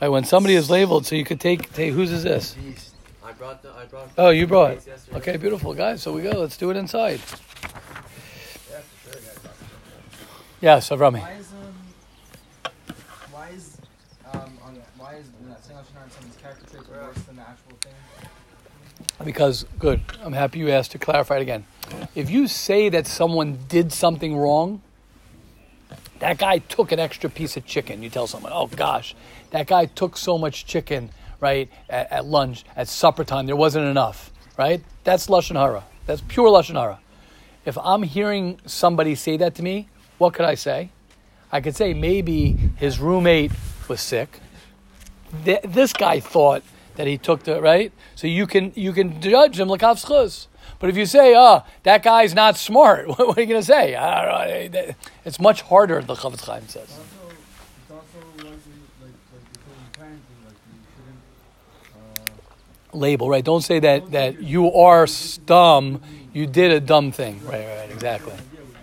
like 0.00 0.10
when 0.10 0.24
somebody 0.24 0.54
is 0.54 0.68
labeled, 0.70 1.06
so 1.06 1.14
you 1.14 1.24
could 1.24 1.40
take, 1.40 1.72
take 1.72 1.92
whose 1.92 2.10
is 2.10 2.22
this? 2.24 2.56
I 3.24 3.32
brought 3.32 3.62
the. 3.62 3.70
I 3.72 3.84
brought. 3.86 4.08
Oh, 4.18 4.30
you 4.30 4.46
brought 4.46 4.72
it. 4.72 4.74
Yes, 4.78 4.86
yesterday. 4.86 5.16
Okay, 5.18 5.36
beautiful, 5.36 5.72
guys. 5.74 6.02
So 6.02 6.12
we 6.12 6.22
go. 6.22 6.30
Let's 6.30 6.56
do 6.56 6.70
it 6.70 6.76
inside. 6.76 7.20
Yeah, 7.20 8.80
for 8.80 9.12
sure, 9.12 9.20
guys. 9.20 9.38
Yes, 10.60 10.88
Avrami. 10.90 11.20
Why 11.20 11.32
is 11.32 11.48
um 11.52 11.74
why 13.32 13.48
is 13.50 13.76
um 14.32 14.58
on 14.64 14.82
why 14.98 15.14
is 15.14 15.26
uh, 15.26 15.54
saying 15.62 15.78
Lashon 15.78 15.92
Hara 15.94 16.04
and 16.04 16.12
someone's 16.12 16.36
character 16.42 16.66
traits 16.70 16.88
are 16.88 17.02
worse 17.06 17.18
than 17.26 17.36
the 17.36 17.42
actual 17.42 17.76
thing? 17.80 17.92
Because 19.24 19.64
good. 19.78 20.00
I'm 20.22 20.32
happy 20.32 20.58
you 20.58 20.70
asked 20.70 20.92
to 20.92 20.98
clarify 20.98 21.36
it 21.36 21.42
again. 21.42 21.64
If 22.14 22.30
you 22.30 22.46
say 22.48 22.88
that 22.90 23.06
someone 23.06 23.58
did 23.68 23.92
something 23.92 24.36
wrong, 24.36 24.82
that 26.18 26.38
guy 26.38 26.58
took 26.58 26.92
an 26.92 26.98
extra 26.98 27.28
piece 27.30 27.56
of 27.56 27.66
chicken. 27.66 28.02
You 28.02 28.10
tell 28.10 28.26
someone, 28.26 28.52
"Oh 28.54 28.66
gosh, 28.66 29.14
that 29.50 29.66
guy 29.66 29.86
took 29.86 30.16
so 30.16 30.38
much 30.38 30.66
chicken, 30.66 31.10
right? 31.40 31.68
At, 31.88 32.12
at 32.12 32.26
lunch, 32.26 32.64
at 32.76 32.88
supper 32.88 33.24
time, 33.24 33.46
there 33.46 33.56
wasn't 33.56 33.86
enough, 33.86 34.30
right? 34.58 34.82
That's 35.04 35.26
lashon 35.26 35.56
hara. 35.56 35.84
That's 36.06 36.22
pure 36.22 36.48
lashon 36.48 36.74
hara. 36.74 36.98
If 37.64 37.78
I'm 37.78 38.02
hearing 38.02 38.60
somebody 38.66 39.14
say 39.14 39.36
that 39.38 39.54
to 39.56 39.62
me, 39.62 39.88
what 40.18 40.34
could 40.34 40.44
I 40.44 40.54
say? 40.54 40.90
I 41.50 41.60
could 41.60 41.76
say 41.76 41.94
maybe 41.94 42.58
his 42.76 42.98
roommate 42.98 43.52
was 43.88 44.00
sick. 44.00 44.40
Th- 45.44 45.62
this 45.62 45.92
guy 45.92 46.20
thought 46.20 46.62
that 46.96 47.06
he 47.06 47.18
took 47.18 47.44
the 47.44 47.60
right. 47.60 47.92
So 48.14 48.26
you 48.26 48.46
can 48.46 48.72
you 48.74 48.92
can 48.92 49.20
judge 49.20 49.58
him 49.58 49.68
schus. 49.68 50.46
But 50.78 50.90
if 50.90 50.96
you 50.96 51.06
say, 51.06 51.34
"Oh, 51.36 51.62
that 51.84 52.02
guy's 52.02 52.34
not 52.34 52.56
smart," 52.56 53.08
what, 53.08 53.18
what 53.18 53.38
are 53.38 53.40
you 53.40 53.46
going 53.46 53.60
to 53.60 53.66
say? 53.66 53.94
I 53.94 54.68
don't 54.68 54.72
know. 54.72 54.94
It's 55.24 55.40
much 55.40 55.62
harder. 55.62 56.02
The 56.02 56.14
Chofetz 56.14 56.44
Chaim 56.44 56.68
says. 56.68 56.88
Also, 56.90 57.00
it's 57.78 57.90
also 57.90 58.04
like, 58.38 58.46
like, 58.46 59.12
like 59.32 59.52
before 59.52 59.74
you 59.74 59.90
parenting, 59.92 60.44
like 60.44 60.56
you 60.66 60.80
shouldn't, 62.14 62.30
uh, 62.92 62.96
Label 62.98 63.28
right. 63.28 63.44
Don't 63.44 63.62
say 63.62 63.78
that 63.80 64.12
that 64.12 64.42
you 64.42 64.72
are 64.72 65.06
dumb. 65.46 66.02
You 66.32 66.46
did 66.46 66.72
a 66.72 66.80
dumb 66.80 67.12
thing. 67.12 67.40
Right. 67.44 67.66
Right. 67.66 67.90
Exactly. 67.90 68.34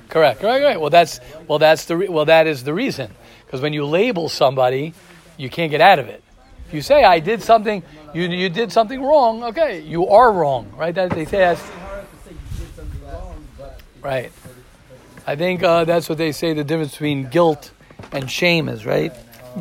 Correct. 0.09 0.41
Right. 0.43 0.63
Right. 0.63 0.79
Well, 0.79 0.89
that's 0.89 1.19
well. 1.47 1.59
That's 1.59 1.85
the 1.85 1.97
re- 1.97 2.09
well. 2.09 2.25
That 2.25 2.47
is 2.47 2.63
the 2.63 2.73
reason. 2.73 3.11
Because 3.45 3.61
when 3.61 3.73
you 3.73 3.85
label 3.85 4.29
somebody, 4.29 4.93
you 5.37 5.49
can't 5.49 5.71
get 5.71 5.81
out 5.81 5.99
of 5.99 6.07
it. 6.07 6.23
If 6.67 6.73
you 6.73 6.81
say 6.81 7.03
I 7.03 7.19
did 7.19 7.43
something, 7.43 7.83
you 8.13 8.23
you 8.23 8.49
did 8.49 8.71
something 8.71 9.01
wrong. 9.01 9.43
Okay, 9.43 9.81
you 9.81 10.07
are 10.07 10.31
wrong. 10.31 10.71
Right. 10.75 10.93
That 10.93 11.11
they 11.11 11.25
say 11.25 11.39
that's 11.39 11.61
It's 11.61 11.69
hard 11.69 12.05
to 12.09 12.29
say 12.29 12.31
you 12.31 12.65
did 12.65 12.75
something 12.75 13.01
wrong, 13.07 13.45
but 13.57 13.79
Right. 14.01 14.31
I 15.27 15.35
think 15.35 15.63
uh, 15.63 15.85
that's 15.85 16.09
what 16.09 16.17
they 16.17 16.31
say 16.31 16.53
the 16.53 16.63
difference 16.63 16.91
between 16.91 17.29
guilt 17.29 17.71
and 18.11 18.29
shame 18.29 18.67
is, 18.69 18.85
right? 18.85 19.13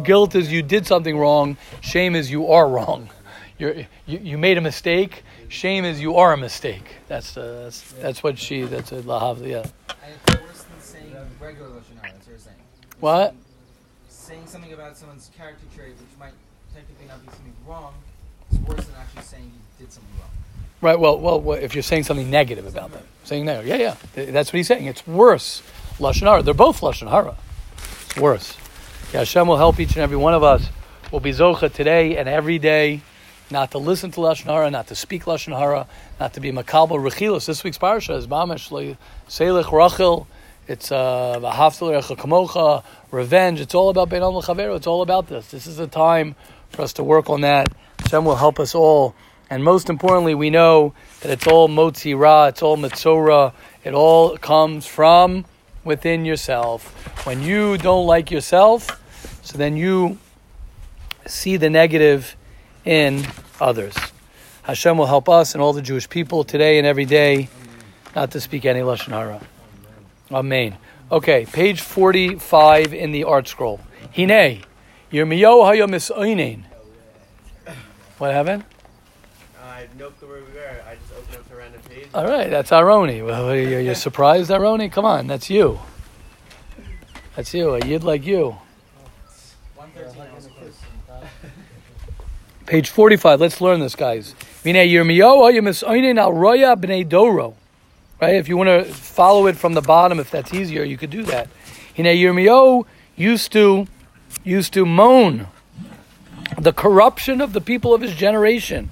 Guilt 0.02 0.34
is 0.34 0.50
you 0.50 0.62
did 0.62 0.86
something 0.86 1.18
wrong, 1.18 1.56
shame 1.80 2.14
is 2.16 2.30
you 2.30 2.48
are 2.48 2.68
wrong. 2.68 3.10
You're, 3.58 3.74
you, 4.06 4.18
you 4.22 4.38
made 4.38 4.56
a 4.56 4.60
mistake, 4.62 5.22
Shame 5.50 5.84
is 5.84 6.00
you 6.00 6.14
are 6.14 6.32
a 6.32 6.36
mistake. 6.36 6.94
That's 7.08 7.36
uh, 7.36 7.62
that's, 7.64 7.92
that's 8.00 8.22
what 8.22 8.38
she. 8.38 8.62
That's 8.62 8.92
a 8.92 9.02
lahav. 9.02 9.44
Yeah. 9.44 9.58
Worse 9.58 10.62
than 10.62 10.78
saying 10.78 11.16
regular 11.40 11.70
lashon 11.70 11.98
hara. 12.00 12.12
That's 12.12 12.24
what 12.24 12.28
you're 12.28 12.38
saying. 12.38 12.56
What? 13.00 13.34
Saying 14.08 14.46
something 14.46 14.72
about 14.72 14.96
someone's 14.96 15.28
character 15.36 15.66
trait, 15.74 15.88
which 15.88 16.18
might 16.20 16.34
technically 16.72 17.06
not 17.08 17.20
be 17.20 17.32
something 17.32 17.52
wrong, 17.66 17.94
worse 18.70 18.86
than 18.86 18.96
actually 18.96 19.22
saying 19.22 19.44
you 19.44 19.84
did 19.84 19.92
something 19.92 20.12
wrong. 20.18 20.30
Right. 20.80 20.98
Well, 20.98 21.18
well, 21.18 21.52
if 21.54 21.74
you're 21.74 21.82
saying 21.82 22.04
something 22.04 22.30
negative 22.30 22.66
about 22.66 22.92
them, 22.92 23.02
saying 23.24 23.44
negative, 23.44 23.68
yeah, 23.68 23.76
yeah, 23.76 23.96
Th- 24.14 24.30
that's 24.30 24.52
what 24.52 24.58
he's 24.58 24.68
saying. 24.68 24.86
It's 24.86 25.06
worse. 25.06 25.62
Lashon 25.98 26.26
hara. 26.26 26.42
They're 26.42 26.54
both 26.54 26.80
lashon 26.80 27.10
hara. 27.10 27.36
It's 28.06 28.16
worse. 28.16 28.56
Yeah, 29.12 29.20
Hashem 29.20 29.46
will 29.48 29.56
help 29.56 29.80
each 29.80 29.90
and 29.90 29.98
every 29.98 30.16
one 30.16 30.34
of 30.34 30.42
us. 30.42 30.68
We'll 31.10 31.20
be 31.20 31.32
zocha 31.32 31.72
today 31.72 32.16
and 32.16 32.28
every 32.28 32.58
day, 32.58 33.02
not 33.50 33.72
to 33.72 33.78
listen 33.78 34.10
to 34.12 34.20
lashon 34.20 34.44
hara, 34.44 34.70
not 34.70 34.86
to 34.88 34.94
speak 34.94 35.24
lashon 35.24 35.58
hara, 35.58 35.86
not 36.18 36.34
to 36.34 36.40
be 36.40 36.52
makabel 36.52 36.98
rechilos. 37.00 37.46
This 37.46 37.64
week's 37.64 37.78
parsha 37.78 38.16
is 38.16 38.26
mamash 38.26 38.70
le- 38.70 38.96
selech 39.28 39.72
rachel. 39.72 40.26
It's 40.68 40.92
uh, 40.92 41.40
revenge. 43.10 43.60
It's 43.60 43.74
all 43.74 43.88
about 43.88 44.08
ben 44.08 44.22
al 44.22 44.38
It's 44.38 44.86
all 44.86 45.02
about 45.02 45.26
this. 45.26 45.50
This 45.50 45.66
is 45.66 45.80
a 45.80 45.88
time 45.88 46.36
for 46.68 46.82
us 46.82 46.92
to 46.92 47.02
work 47.02 47.28
on 47.28 47.40
that. 47.40 47.72
Hashem 48.10 48.24
will 48.24 48.34
help 48.34 48.58
us 48.58 48.74
all. 48.74 49.14
And 49.50 49.62
most 49.62 49.88
importantly, 49.88 50.34
we 50.34 50.50
know 50.50 50.94
that 51.20 51.30
it's 51.30 51.46
all 51.46 51.68
motzi 51.68 52.18
ra, 52.18 52.46
it's 52.46 52.60
all 52.60 52.76
mitzora, 52.76 53.52
it 53.84 53.94
all 53.94 54.36
comes 54.36 54.84
from 54.84 55.44
within 55.84 56.24
yourself. 56.24 56.92
When 57.24 57.40
you 57.40 57.78
don't 57.78 58.08
like 58.08 58.32
yourself, 58.32 59.00
so 59.44 59.56
then 59.56 59.76
you 59.76 60.18
see 61.28 61.56
the 61.56 61.70
negative 61.70 62.34
in 62.84 63.24
others. 63.60 63.94
Hashem 64.62 64.98
will 64.98 65.06
help 65.06 65.28
us 65.28 65.54
and 65.54 65.62
all 65.62 65.72
the 65.72 65.80
Jewish 65.80 66.08
people 66.08 66.42
today 66.42 66.78
and 66.78 66.86
every 66.88 67.04
day 67.04 67.48
not 68.16 68.32
to 68.32 68.40
speak 68.40 68.64
any 68.64 68.80
Lashon 68.80 69.12
Hara. 69.12 69.40
Amen. 70.32 70.76
Okay, 71.12 71.46
page 71.46 71.80
45 71.80 72.92
in 72.92 73.12
the 73.12 73.22
ArtScroll. 73.22 73.78
Hine, 74.16 74.64
Yirmiyahu 75.12 75.88
misoinen. 75.88 76.64
What 78.20 78.34
happened? 78.34 78.64
Uh, 79.58 79.64
I 79.66 79.80
have 79.80 79.98
no 79.98 80.10
clue 80.10 80.28
where 80.28 80.42
we 80.42 80.52
were. 80.52 80.82
I 80.86 80.94
just 80.96 81.10
opened 81.10 81.36
up 81.36 81.48
the 81.48 81.56
random 81.56 81.80
page. 81.88 82.06
All 82.12 82.26
right, 82.26 82.50
that's 82.50 82.70
Aroni. 82.70 83.24
Well, 83.24 83.56
you're, 83.56 83.80
you're 83.80 83.94
surprised, 83.94 84.50
Aroni? 84.50 84.92
Come 84.92 85.06
on, 85.06 85.26
that's 85.26 85.48
you. 85.48 85.78
That's 87.34 87.54
you, 87.54 87.70
a 87.70 87.86
yid 87.86 88.04
like 88.04 88.26
you. 88.26 88.58
113 89.74 90.34
also 90.34 90.50
close. 90.50 90.74
Page 92.66 92.90
45, 92.90 93.40
let's 93.40 93.58
learn 93.62 93.80
this, 93.80 93.96
guys. 93.96 94.34
Mine 94.66 94.74
Yirmiyahu 94.74 95.50
haya 95.50 95.62
misoinen 95.62 96.18
al 96.18 96.34
roya 96.34 96.76
b'nei 96.76 97.08
doro. 97.08 97.54
Right, 98.20 98.34
if 98.34 98.50
you 98.50 98.58
want 98.58 98.68
to 98.68 98.84
follow 98.92 99.46
it 99.46 99.56
from 99.56 99.72
the 99.72 99.80
bottom, 99.80 100.20
if 100.20 100.30
that's 100.30 100.52
easier, 100.52 100.84
you 100.84 100.98
could 100.98 101.08
do 101.08 101.22
that. 101.22 101.48
Hine 101.96 102.04
Yirmiyahu 102.04 102.84
used 103.16 103.50
to, 103.52 103.86
used 104.44 104.74
to 104.74 104.84
moan 104.84 105.46
the 106.60 106.72
corruption 106.72 107.40
of 107.40 107.52
the 107.52 107.60
people 107.60 107.94
of 107.94 108.02
his 108.02 108.14
generation. 108.14 108.90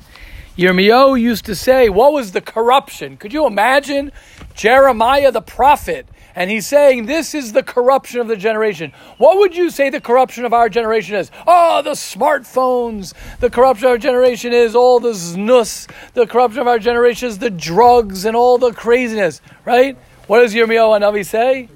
Yirmiyahu 0.57 1.21
used 1.21 1.45
to 1.45 1.55
say, 1.55 1.89
What 1.89 2.13
was 2.13 2.33
the 2.33 2.41
corruption? 2.41 3.17
Could 3.17 3.33
you 3.33 3.47
imagine 3.47 4.11
Jeremiah 4.55 5.31
the 5.31 5.43
prophet? 5.43 6.09
And 6.35 6.51
he's 6.51 6.67
saying, 6.67 7.07
This 7.07 7.35
is 7.35 7.53
the 7.53 7.63
corruption 7.63 8.21
of 8.21 8.27
the 8.27 8.37
generation. 8.37 8.93
What 9.19 9.39
would 9.39 9.55
you 9.55 9.71
say 9.71 9.91
the 9.91 10.01
corruption 10.01 10.45
of 10.45 10.53
our 10.53 10.69
generation 10.69 11.15
is? 11.15 11.31
Oh, 11.47 11.83
the 11.83 11.91
smartphones. 11.91 13.13
The 13.39 13.51
corruption 13.51 13.87
of 13.87 13.91
our 13.93 13.99
generation 13.99 14.53
is 14.53 14.75
all 14.75 14.99
the 14.99 15.13
znus. 15.13 15.89
The 16.15 16.27
corruption 16.27 16.61
of 16.61 16.67
our 16.67 16.79
generation 16.79 17.29
is 17.29 17.39
the 17.39 17.51
drugs 17.51 18.25
and 18.25 18.35
all 18.37 18.59
the 18.59 18.73
craziness, 18.73 19.41
right? 19.65 19.97
What 20.27 20.41
does 20.41 20.55
Yirmiyahu 20.55 21.01
Hanavi 21.01 21.25
say? 21.25 21.69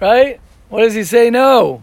Right? 0.00 0.40
What 0.68 0.80
does 0.80 0.94
he 0.94 1.04
say? 1.04 1.30
No. 1.30 1.82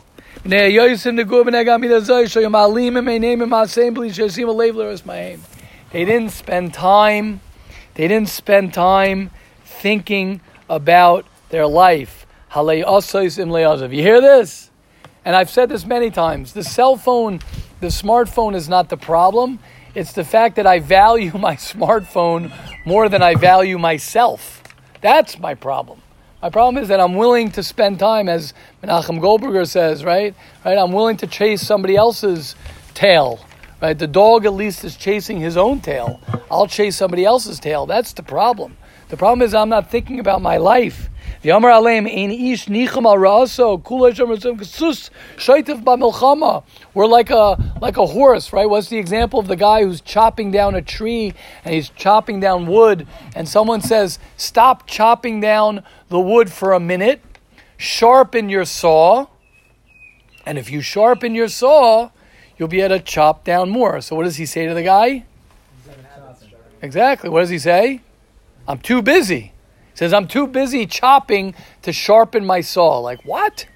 They 5.94 6.04
didn't 6.04 6.32
spend 6.32 6.74
time, 6.74 7.40
they 7.94 8.10
didn't 8.10 8.28
spend 8.28 8.74
time 8.74 9.32
thinking 9.64 10.42
about 10.68 11.26
their 11.48 11.66
life. 11.66 12.26
You 13.94 14.02
hear 14.02 14.20
this? 14.20 14.70
And 15.24 15.34
I've 15.34 15.50
said 15.50 15.70
this 15.70 15.86
many 15.86 16.12
times. 16.12 16.52
The 16.52 16.64
cell 16.64 16.98
phone, 16.98 17.40
the 17.80 17.88
smartphone 17.88 18.54
is 18.54 18.68
not 18.68 18.90
the 18.90 18.98
problem. 18.98 19.60
It's 19.96 20.12
the 20.12 20.26
fact 20.26 20.58
that 20.58 20.68
I 20.68 20.80
value 20.80 21.32
my 21.38 21.56
smartphone 21.56 22.52
more 22.86 23.08
than 23.08 23.24
I 23.24 23.36
value 23.36 23.78
myself. 23.78 24.62
That's 25.00 25.40
my 25.40 25.56
problem. 25.56 26.03
My 26.44 26.50
problem 26.50 26.84
is 26.84 26.90
that 26.90 27.00
I'm 27.00 27.16
willing 27.16 27.52
to 27.52 27.64
spend 27.64 28.00
time, 28.00 28.28
as 28.28 28.54
Menachem 28.84 29.22
Goldberger 29.22 29.64
says, 29.64 30.04
right? 30.04 30.36
Right? 30.66 30.78
I'm 30.78 30.92
willing 30.92 31.16
to 31.18 31.28
chase 31.28 31.62
somebody 31.62 31.96
else's 31.96 32.56
tail. 32.94 33.40
Right? 33.82 33.98
The 33.98 34.08
dog 34.08 34.46
at 34.46 34.52
least 34.52 34.84
is 34.84 34.98
chasing 34.98 35.40
his 35.40 35.56
own 35.56 35.80
tail. 35.80 36.20
I'll 36.52 36.68
chase 36.68 36.98
somebody 36.98 37.24
else's 37.24 37.62
tail. 37.62 37.86
That's 37.86 38.12
the 38.12 38.24
problem. 38.24 38.76
The 39.08 39.16
problem 39.16 39.42
is 39.42 39.54
I'm 39.54 39.70
not 39.70 39.90
thinking 39.90 40.20
about 40.20 40.42
my 40.42 40.58
life. 40.58 41.08
The 41.44 41.50
Amar 41.50 41.72
Aleim 41.72 42.08
ein 42.08 42.32
ish 42.32 42.68
nichem 42.68 43.06
al 43.06 43.18
ra'aso 43.18 43.84
kula 43.84 44.16
shem. 44.16 44.30
We're 46.94 47.06
like 47.06 47.30
a 47.30 47.74
like 47.82 47.98
a 47.98 48.06
horse, 48.06 48.54
right? 48.54 48.70
What's 48.70 48.88
the 48.88 48.98
example 48.98 49.42
of 49.42 49.48
the 49.48 49.58
guy 49.58 49.84
who's 49.84 50.00
chopping 50.00 50.52
down 50.52 50.74
a 50.74 50.82
tree 50.82 51.34
and 51.66 51.74
he's 51.74 51.90
chopping 51.90 52.40
down 52.40 52.66
wood, 52.66 53.06
and 53.36 53.50
someone 53.50 53.82
says, 53.82 54.20
"Stop 54.38 54.88
chopping 54.88 55.42
down 55.42 55.84
the 56.08 56.20
wood 56.20 56.50
for 56.50 56.72
a 56.72 56.80
minute. 56.80 57.22
Sharpen 57.76 58.48
your 58.48 58.64
saw." 58.64 59.28
And 60.46 60.58
if 60.58 60.72
you 60.72 60.80
sharpen 60.80 61.36
your 61.36 61.50
saw, 61.50 62.12
you'll 62.58 62.70
be 62.70 62.80
able 62.80 62.98
to 62.98 63.04
chop 63.04 63.44
down 63.44 63.70
more. 63.70 64.00
So 64.00 64.16
what 64.16 64.24
does 64.24 64.38
he 64.38 64.46
say 64.46 64.66
to 64.66 64.74
the 64.74 64.84
guy? 64.84 65.26
Exactly. 66.82 67.30
What 67.30 67.42
does 67.42 67.50
he 67.50 67.60
say? 67.60 68.00
I'm 68.66 68.80
too 68.80 69.02
busy. 69.02 69.53
Says, 69.96 70.14
I'm 70.14 70.28
too 70.28 70.48
busy 70.48 70.86
chopping 70.86 71.54
to 71.84 71.94
sharpen 71.94 72.46
my 72.46 72.62
saw. 72.62 73.00
Like, 73.00 73.24
what? 73.26 73.68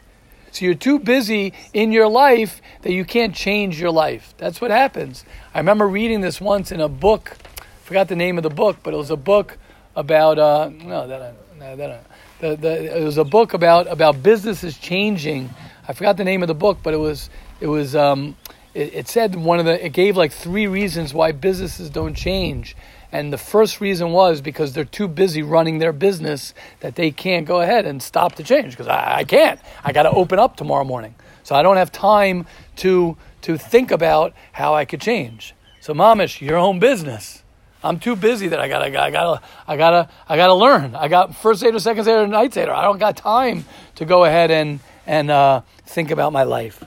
So 0.51 0.65
you're 0.65 0.73
too 0.73 0.97
busy 0.97 1.53
in 1.73 1.91
your 1.91 2.07
life 2.07 2.61
that 2.81 2.91
you 2.91 3.05
can't 3.05 3.35
change 3.35 3.79
your 3.79 3.91
life. 3.91 4.33
That's 4.37 4.59
what 4.59 4.71
happens. 4.71 5.23
I 5.53 5.59
remember 5.59 5.87
reading 5.87 6.21
this 6.21 6.41
once 6.41 6.71
in 6.71 6.81
a 6.81 6.89
book. 6.89 7.37
I 7.59 7.63
forgot 7.83 8.07
the 8.07 8.15
name 8.15 8.37
of 8.37 8.43
the 8.43 8.49
book, 8.49 8.77
but 8.81 8.93
it 8.93 8.97
was 8.97 9.11
a 9.11 9.17
book 9.17 9.57
about 9.95 10.39
uh, 10.39 10.69
no, 10.73 11.07
that 11.07 11.21
I, 11.21 11.33
no, 11.59 11.75
that 11.75 11.91
I, 11.91 11.99
the, 12.39 12.55
the, 12.55 13.01
it 13.01 13.03
was 13.03 13.17
a 13.17 13.23
book 13.23 13.53
about 13.53 13.87
about 13.87 14.23
businesses 14.23 14.77
changing. 14.77 15.49
I 15.87 15.93
forgot 15.93 16.17
the 16.17 16.23
name 16.23 16.41
of 16.43 16.47
the 16.47 16.55
book, 16.55 16.79
but 16.83 16.93
it 16.93 16.97
was 16.97 17.29
it 17.59 17.67
was 17.67 17.95
um, 17.95 18.35
it, 18.73 18.93
it 18.93 19.07
said 19.07 19.35
one 19.35 19.59
of 19.59 19.65
the 19.65 19.85
it 19.85 19.93
gave 19.93 20.17
like 20.17 20.31
three 20.31 20.67
reasons 20.67 21.13
why 21.13 21.31
businesses 21.31 21.89
don't 21.89 22.13
change. 22.13 22.75
And 23.17 23.33
the 23.33 23.37
first 23.39 23.81
reason 23.81 24.11
was 24.11 24.41
because 24.41 24.73
they're 24.73 24.85
too 24.85 25.07
busy 25.07 25.41
running 25.41 25.79
their 25.79 25.91
business 25.91 26.53
that 26.81 26.93
they 26.93 27.09
can't 27.09 27.47
go 27.47 27.61
ahead 27.61 27.87
and 27.87 27.99
stop 27.99 28.35
the 28.35 28.43
change. 28.43 28.73
Because 28.73 28.87
I, 28.87 29.17
I 29.17 29.23
can't. 29.23 29.59
I 29.83 29.91
got 29.91 30.03
to 30.03 30.11
open 30.11 30.37
up 30.37 30.55
tomorrow 30.55 30.83
morning. 30.83 31.15
So 31.41 31.55
I 31.55 31.63
don't 31.63 31.77
have 31.77 31.91
time 31.91 32.45
to, 32.75 33.17
to 33.41 33.57
think 33.57 33.89
about 33.89 34.33
how 34.51 34.75
I 34.75 34.85
could 34.85 35.01
change. 35.01 35.55
So, 35.79 35.95
Mamish, 35.95 36.41
your 36.41 36.57
own 36.57 36.77
business. 36.77 37.41
I'm 37.83 37.97
too 37.97 38.15
busy 38.15 38.49
that 38.49 38.59
I 38.59 38.67
gotta, 38.67 38.85
I 38.85 39.09
gotta, 39.09 39.41
I 39.67 39.77
gotta, 39.77 40.09
I 40.29 40.37
gotta 40.37 40.53
learn. 40.53 40.93
I 40.93 41.07
got 41.07 41.35
first 41.35 41.63
or 41.63 41.79
second 41.79 42.07
or 42.07 42.27
night 42.27 42.55
aid. 42.55 42.69
I 42.69 42.83
don't 42.83 42.99
got 42.99 43.17
time 43.17 43.65
to 43.95 44.05
go 44.05 44.25
ahead 44.25 44.51
and 44.51 44.79
and 45.07 45.31
uh, 45.31 45.61
think 45.87 46.11
about 46.11 46.33
my 46.33 46.43
life. 46.43 46.83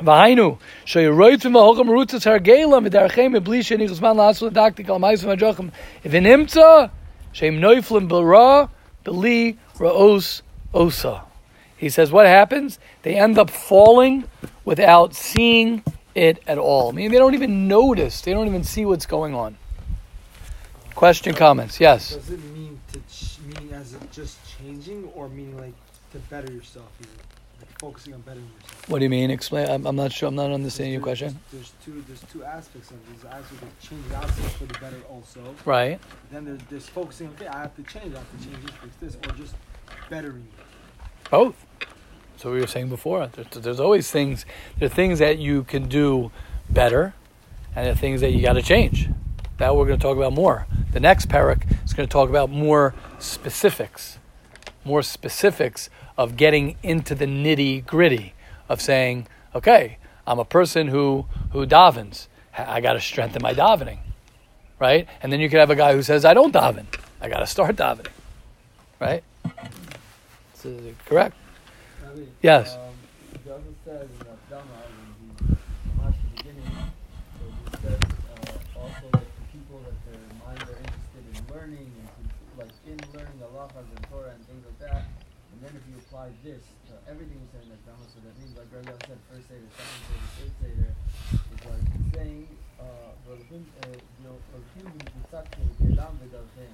V'hainu, 0.00 0.58
sheyiroitzim 0.86 1.52
v'holchem 1.52 1.88
rutzas 1.88 2.24
hargelam 2.24 2.88
v'darchem 2.88 3.38
b'bli 3.38 3.60
shenichus 3.60 4.00
zman 4.00 4.16
la'asul 4.16 4.50
l'daktik 4.50 4.88
al 4.88 4.98
ma'is 4.98 5.22
v'majochem 5.24 5.70
v'nimtza 6.04 6.90
sheim 7.34 7.58
noiflim 7.60 8.08
b'ra 8.08 8.70
b'li 9.04 9.56
ra'os 9.78 10.42
osa. 10.72 11.24
He 11.76 11.88
says, 11.88 12.12
what 12.12 12.26
happens? 12.26 12.78
They 13.02 13.14
end 13.14 13.38
up 13.38 13.48
falling 13.48 14.24
without 14.66 15.14
seeing 15.14 15.82
it 16.14 16.42
at 16.46 16.58
all. 16.58 16.90
I 16.90 16.92
mean, 16.92 17.10
they 17.10 17.16
don't 17.16 17.32
even 17.32 17.68
notice. 17.68 18.20
They 18.20 18.32
don't 18.32 18.46
even 18.48 18.64
see 18.64 18.84
what's 18.84 19.06
going 19.06 19.34
on. 19.34 19.56
Question, 20.94 21.34
comments? 21.34 21.80
Yes. 21.80 22.14
Does 22.14 22.30
it 22.30 22.44
mean 22.52 22.78
to 22.92 22.98
ch- 23.10 23.38
mean 23.46 23.72
as 23.72 23.94
it 23.94 24.12
just 24.12 24.36
changing, 24.58 25.08
or 25.14 25.30
meaning 25.30 25.56
like 25.56 25.72
to 26.12 26.18
better 26.18 26.52
yourself? 26.52 26.90
Even? 27.00 27.29
Focusing 27.80 28.12
on 28.12 28.20
bettering 28.20 28.44
yourself. 28.44 28.88
What 28.90 28.98
do 28.98 29.04
you 29.04 29.08
mean? 29.08 29.30
Explain. 29.30 29.66
I'm, 29.66 29.86
I'm 29.86 29.96
not 29.96 30.12
sure. 30.12 30.28
I'm 30.28 30.34
not 30.34 30.50
understanding 30.50 30.92
your 30.92 31.00
question. 31.00 31.38
There's, 31.50 31.72
there's 31.72 31.72
two. 31.82 32.04
There's 32.06 32.20
two 32.30 32.44
aspects 32.44 32.90
of 32.90 32.96
it. 32.96 33.06
There's 33.08 33.32
aspect 33.32 33.62
of 33.62 33.80
changing 33.80 34.14
outside 34.14 34.50
for 34.52 34.66
the 34.66 34.78
better 34.78 34.98
also. 35.08 35.54
Right. 35.64 35.98
Then 36.30 36.44
there's, 36.44 36.60
there's 36.68 36.86
focusing. 36.86 37.28
Okay, 37.28 37.46
I 37.46 37.60
have 37.60 37.74
to 37.76 37.82
change. 37.84 38.14
I 38.14 38.18
have 38.18 38.38
to 38.38 38.44
change 38.44 38.66
this, 38.66 38.74
fix 38.82 38.96
this, 38.96 39.16
or 39.26 39.34
just 39.34 39.54
bettering. 40.10 40.46
Both. 41.30 41.54
So 42.36 42.52
we 42.52 42.60
were 42.60 42.66
saying 42.66 42.90
before. 42.90 43.26
There's, 43.28 43.48
there's 43.48 43.80
always 43.80 44.10
things. 44.10 44.44
There 44.78 44.84
are 44.84 44.90
things 44.90 45.18
that 45.20 45.38
you 45.38 45.64
can 45.64 45.88
do 45.88 46.30
better, 46.68 47.14
and 47.74 47.86
there 47.86 47.94
are 47.94 47.96
things 47.96 48.20
that 48.20 48.32
you 48.32 48.42
got 48.42 48.54
to 48.54 48.62
change. 48.62 49.08
That 49.56 49.74
we're 49.74 49.86
going 49.86 49.98
to 49.98 50.02
talk 50.02 50.18
about 50.18 50.34
more. 50.34 50.66
The 50.92 51.00
next 51.00 51.30
parak 51.30 51.62
is 51.82 51.94
going 51.94 52.06
to 52.06 52.12
talk 52.12 52.28
about 52.28 52.50
more 52.50 52.94
specifics, 53.18 54.18
more 54.84 55.02
specifics 55.02 55.88
of 56.20 56.36
getting 56.36 56.76
into 56.82 57.14
the 57.14 57.24
nitty 57.24 57.86
gritty 57.86 58.34
of 58.68 58.78
saying, 58.78 59.26
okay, 59.54 59.96
I'm 60.26 60.38
a 60.38 60.44
person 60.44 60.88
who 60.88 61.24
who 61.52 61.66
davens. 61.66 62.26
I 62.54 62.82
got 62.82 62.92
to 62.92 63.00
strengthen 63.00 63.40
my 63.40 63.54
davening, 63.54 64.00
right? 64.78 65.08
And 65.22 65.32
then 65.32 65.40
you 65.40 65.48
could 65.48 65.60
have 65.60 65.70
a 65.70 65.74
guy 65.74 65.94
who 65.94 66.02
says, 66.02 66.26
I 66.26 66.34
don't 66.34 66.52
daven. 66.52 66.84
I 67.22 67.30
got 67.30 67.38
to 67.38 67.46
start 67.46 67.76
davening, 67.76 68.12
right? 69.00 69.24
So, 70.52 70.76
correct. 71.06 71.34
Rabbi, 72.04 72.20
Yes. 72.42 72.74
Um, 72.74 72.80
he 73.42 73.50
also 73.50 73.64
said 73.86 74.02
in 74.02 74.18
the 74.18 74.24
hakdama, 74.26 74.76
when 74.92 75.48
he 75.48 75.56
watched 76.02 76.20
the 76.20 76.36
beginning, 76.36 76.68
so 77.32 77.44
he 77.64 77.76
says 77.80 78.00
uh, 78.36 78.78
also 78.78 79.06
like 79.14 79.24
the 79.24 79.46
people 79.56 79.80
that 79.88 79.96
their 80.04 80.20
minds 80.44 80.68
are 80.68 80.80
interested 80.84 81.24
in 81.32 81.54
learning 81.54 81.90
like 82.58 82.68
in 82.86 82.98
learning 83.16 83.40
the 83.40 83.48
and 83.48 84.06
Torah 84.10 84.32
and 84.36 84.46
things 84.46 84.64
like 84.68 84.90
that. 84.90 85.09
And 85.60 85.68
then 85.68 85.76
if 85.76 85.84
you 85.92 86.00
apply 86.00 86.32
this 86.40 86.64
to 86.88 86.96
everything 87.04 87.36
you 87.36 87.48
said 87.52 87.68
in 87.68 87.76
the 87.76 87.76
hakdama, 87.84 88.08
so 88.08 88.16
that 88.24 88.32
means 88.40 88.56
like 88.56 88.72
Rabbi 88.72 88.96
said, 89.04 89.20
first 89.28 89.44
the 89.44 89.60
second 89.76 90.00
the 90.08 90.28
third 90.40 90.52
there, 90.64 90.92
is 91.36 91.62
like 91.68 91.84
saying, 92.16 92.48
uh, 92.80 93.12
"Rolfim, 93.28 93.68
uh, 93.84 93.92
you 93.92 94.22
know, 94.24 94.40
Rolfim 94.56 94.88
b'mitzatke 94.88 95.60
v'kelam 95.76 96.16
v'dalchem." 96.16 96.72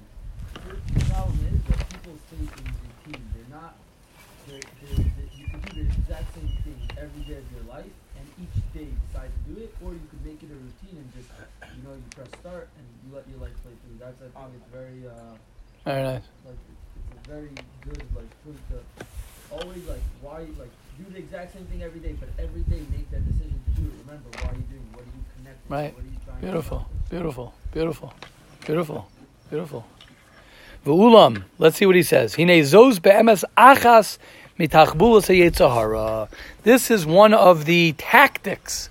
The 0.54 1.02
problem 1.10 1.34
is 1.50 1.58
that 1.66 1.82
people 1.90 2.14
stay 2.30 2.46
in 2.46 2.66
routine. 2.78 3.26
They're 3.34 3.50
not 3.50 3.74
they're, 4.46 4.62
they're, 4.62 5.02
they 5.18 5.26
you 5.34 5.46
can 5.50 5.58
do 5.66 5.82
the 5.82 5.90
exact 5.90 6.30
same 6.38 6.46
thing 6.62 6.78
every 6.94 7.22
day 7.26 7.42
of 7.42 7.48
your 7.58 7.66
life, 7.66 7.90
and 8.14 8.24
each 8.38 8.54
day 8.70 8.86
decide 9.10 9.34
to 9.34 9.40
do 9.50 9.66
it, 9.66 9.74
or 9.82 9.98
you 9.98 10.06
could 10.14 10.22
make 10.22 10.38
it 10.46 10.50
a 10.54 10.58
routine 10.62 11.02
and 11.02 11.10
just, 11.10 11.26
you 11.74 11.82
know, 11.82 11.90
you 11.90 12.06
press 12.14 12.30
start 12.38 12.70
and 12.78 12.86
you 13.02 13.10
let 13.10 13.26
your 13.26 13.42
life 13.42 13.54
play 13.66 13.74
through. 13.82 13.98
That's 13.98 14.14
I 14.22 14.46
think 14.46 14.62
it's 14.62 14.70
very, 14.70 15.02
uh, 15.10 15.34
Very 15.82 16.02
nice. 16.06 16.22
like 16.46 16.54
it's, 16.54 16.70
it's 16.70 16.85
very 17.28 17.50
good 17.84 18.02
like 18.14 18.30
point 18.44 18.58
to 18.70 19.54
always 19.54 19.86
like 19.88 20.00
why 20.22 20.40
like 20.58 20.70
do 20.98 21.04
the 21.12 21.18
exact 21.18 21.52
same 21.52 21.64
thing 21.66 21.82
every 21.82 22.00
day, 22.00 22.14
but 22.18 22.28
every 22.38 22.62
day 22.62 22.80
make 22.90 23.10
that 23.10 23.26
decision 23.26 23.60
to 23.66 23.80
do 23.80 23.86
it. 23.88 23.92
Remember 24.06 24.30
why 24.38 24.52
you're 24.52 24.70
doing, 24.70 24.88
what 24.92 25.02
are 25.02 25.04
you 25.04 25.24
connecting, 25.36 25.68
Right. 25.68 25.90
to, 25.90 25.94
what 25.96 26.04
are 26.04 26.08
you 26.08 26.18
trying 26.24 26.40
Beautiful, 26.40 26.86
beautiful, 27.10 27.54
beautiful, 27.72 28.12
beautiful, 28.64 29.08
beautiful. 29.50 29.84
V'ulam, 30.86 31.44
let's 31.58 31.76
see 31.76 31.86
what 31.86 31.96
he 31.96 32.02
says. 32.02 32.36
Hine 32.36 32.48
zos 32.62 33.00
be'emes 33.00 33.44
achas 33.58 34.18
mitachbulas. 34.58 36.28
This 36.62 36.90
is 36.90 37.04
one 37.06 37.34
of 37.34 37.64
the 37.64 37.92
tactics 37.98 38.88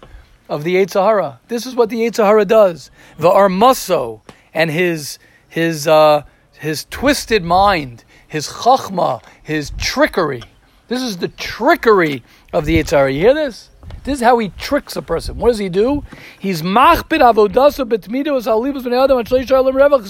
of 0.49 0.63
the 0.63 0.75
Yetzer 0.75 1.03
Hara. 1.03 1.39
This 1.47 1.65
is 1.65 1.73
what 1.73 1.89
the 1.89 1.97
Yetzer 1.97 2.25
Hara 2.25 2.45
does. 2.45 2.91
V'armaso 3.17 4.21
and 4.53 4.69
his 4.69 5.17
his 5.49 5.87
uh, 5.87 6.23
his 6.59 6.85
twisted 6.89 7.43
mind, 7.43 8.03
his 8.27 8.47
chachma, 8.47 9.23
his 9.41 9.71
trickery. 9.77 10.43
This 10.87 11.01
is 11.01 11.17
the 11.17 11.29
trickery 11.29 12.23
of 12.53 12.65
the 12.65 12.77
Yetzer 12.77 12.91
Hara. 12.91 13.11
You 13.11 13.19
hear 13.19 13.33
this? 13.33 13.69
This 14.03 14.19
is 14.19 14.23
how 14.23 14.37
he 14.37 14.49
tricks 14.49 14.95
a 14.95 15.01
person. 15.01 15.37
What 15.37 15.49
does 15.49 15.57
he 15.57 15.69
do? 15.69 16.03
He's 16.39 16.61
machbid 16.61 17.21
avodasa 17.21 17.89
betmidos 17.89 18.45
alibus 18.45 18.83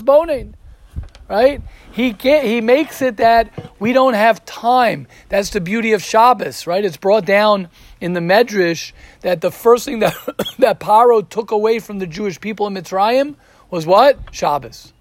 b'nei. 0.01 0.53
Right? 1.27 1.61
He 1.91 2.11
get, 2.11 2.45
he 2.45 2.61
makes 2.61 3.01
it 3.01 3.17
that 3.17 3.51
we 3.79 3.93
don't 3.93 4.13
have 4.13 4.45
time. 4.45 5.07
That's 5.29 5.49
the 5.49 5.61
beauty 5.61 5.93
of 5.93 6.03
Shabbos, 6.03 6.67
right? 6.67 6.85
It's 6.85 6.97
brought 6.97 7.25
down 7.25 7.69
in 7.99 8.13
the 8.13 8.19
Medrash 8.19 8.91
that 9.21 9.41
the 9.41 9.49
first 9.49 9.85
thing 9.85 9.99
that 9.99 10.13
that 10.59 10.79
Paro 10.79 11.27
took 11.27 11.51
away 11.51 11.79
from 11.79 11.99
the 11.99 12.05
Jewish 12.05 12.39
people 12.39 12.67
in 12.67 12.75
Mitzrayim 12.75 13.35
was 13.71 13.87
what? 13.87 14.19
Shabbos. 14.31 14.93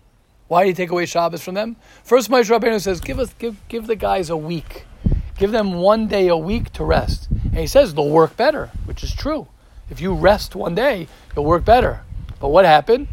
Why 0.49 0.65
did 0.65 0.71
he 0.71 0.75
take 0.75 0.91
away 0.91 1.07
Shabbos 1.07 1.43
from 1.43 1.55
them? 1.55 1.77
First, 2.03 2.31
Moshe 2.31 2.51
Rabbeinu 2.51 2.81
says, 2.81 3.01
"Give 3.01 3.19
us, 3.19 3.33
give, 3.39 3.57
give 3.69 3.87
the 3.87 3.97
guys 3.97 4.29
a 4.29 4.37
week, 4.37 4.87
give 5.39 5.53
them 5.53 5.75
one 5.75 6.07
day 6.07 6.29
a 6.29 6.37
week 6.37 6.73
to 6.75 6.85
rest." 6.85 7.29
And 7.31 7.59
he 7.59 7.67
says 7.67 7.95
they'll 7.95 8.11
work 8.11 8.37
better, 8.37 8.71
which 8.85 9.03
is 9.03 9.15
true. 9.15 9.49
If 9.91 10.01
you 10.01 10.13
rest 10.15 10.55
one 10.55 10.75
day, 10.75 11.09
you'll 11.35 11.45
work 11.45 11.65
better. 11.65 12.03
But 12.41 12.49
what 12.49 12.65
happened? 12.65 13.09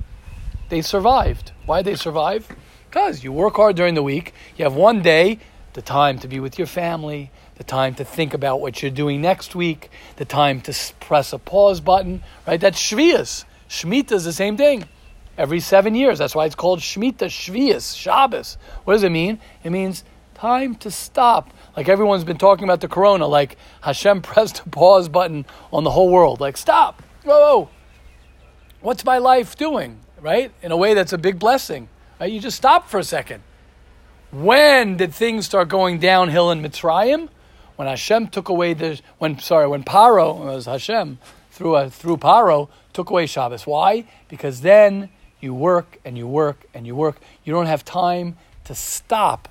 They 0.69 0.81
survived. 0.81 1.51
Why 1.65 1.81
did 1.81 1.91
they 1.91 1.95
survive? 1.95 2.47
Because 2.89 3.23
you 3.23 3.31
work 3.31 3.55
hard 3.55 3.75
during 3.75 3.93
the 3.93 4.03
week. 4.03 4.33
You 4.57 4.65
have 4.65 4.73
one 4.73 5.01
day, 5.01 5.39
the 5.73 5.81
time 5.81 6.19
to 6.19 6.27
be 6.27 6.39
with 6.39 6.57
your 6.57 6.67
family, 6.67 7.31
the 7.55 7.63
time 7.63 7.95
to 7.95 8.03
think 8.03 8.33
about 8.33 8.59
what 8.59 8.81
you're 8.81 8.91
doing 8.91 9.21
next 9.21 9.55
week, 9.55 9.89
the 10.17 10.25
time 10.25 10.59
to 10.61 10.73
press 10.99 11.31
a 11.33 11.37
pause 11.37 11.79
button. 11.79 12.23
Right? 12.47 12.59
That's 12.59 12.81
Shvias. 12.81 13.45
Shemitah 13.69 14.13
is 14.13 14.25
the 14.25 14.33
same 14.33 14.57
thing. 14.57 14.85
Every 15.37 15.59
seven 15.59 15.95
years. 15.95 16.19
That's 16.19 16.35
why 16.35 16.45
it's 16.45 16.55
called 16.55 16.79
Shemitah, 16.79 17.29
Shvias, 17.29 17.97
Shabbos. 17.97 18.57
What 18.83 18.93
does 18.93 19.03
it 19.03 19.11
mean? 19.11 19.39
It 19.63 19.71
means 19.71 20.03
time 20.33 20.75
to 20.75 20.89
stop. 20.89 21.53
Like 21.77 21.87
everyone's 21.87 22.23
been 22.23 22.37
talking 22.37 22.63
about 22.63 22.81
the 22.81 22.87
corona, 22.87 23.27
like 23.27 23.57
Hashem 23.81 24.21
pressed 24.23 24.61
a 24.65 24.69
pause 24.69 25.07
button 25.07 25.45
on 25.71 25.83
the 25.83 25.91
whole 25.91 26.09
world. 26.09 26.39
Like, 26.39 26.57
stop. 26.57 27.01
Whoa. 27.23 27.69
What's 28.81 29.05
my 29.05 29.19
life 29.19 29.55
doing? 29.55 29.99
Right? 30.19 30.51
In 30.61 30.71
a 30.71 30.77
way 30.77 30.93
that's 30.93 31.13
a 31.13 31.17
big 31.17 31.39
blessing. 31.39 31.89
Right? 32.19 32.31
You 32.31 32.39
just 32.39 32.57
stop 32.57 32.89
for 32.89 32.99
a 32.99 33.03
second. 33.03 33.43
When 34.31 34.97
did 34.97 35.13
things 35.13 35.45
start 35.45 35.69
going 35.69 35.99
downhill 35.99 36.51
in 36.51 36.61
Mitzrayim? 36.61 37.29
When 37.75 37.87
Hashem 37.87 38.27
took 38.27 38.49
away 38.49 38.73
the 38.73 38.99
when 39.17 39.39
sorry 39.39 39.67
when 39.67 39.83
Paro 39.83 40.45
was 40.45 40.65
Hashem 40.65 41.17
through 41.51 41.75
a, 41.75 41.89
through 41.89 42.17
Paro 42.17 42.69
took 42.93 43.09
away 43.09 43.25
Shabbos. 43.25 43.67
Why? 43.67 44.05
Because 44.29 44.61
then 44.61 45.09
you 45.41 45.53
work 45.53 45.99
and 46.05 46.17
you 46.17 46.27
work 46.27 46.65
and 46.73 46.85
you 46.87 46.95
work. 46.95 47.17
You 47.43 47.53
don't 47.53 47.65
have 47.65 47.83
time 47.83 48.37
to 48.65 48.75
stop 48.75 49.49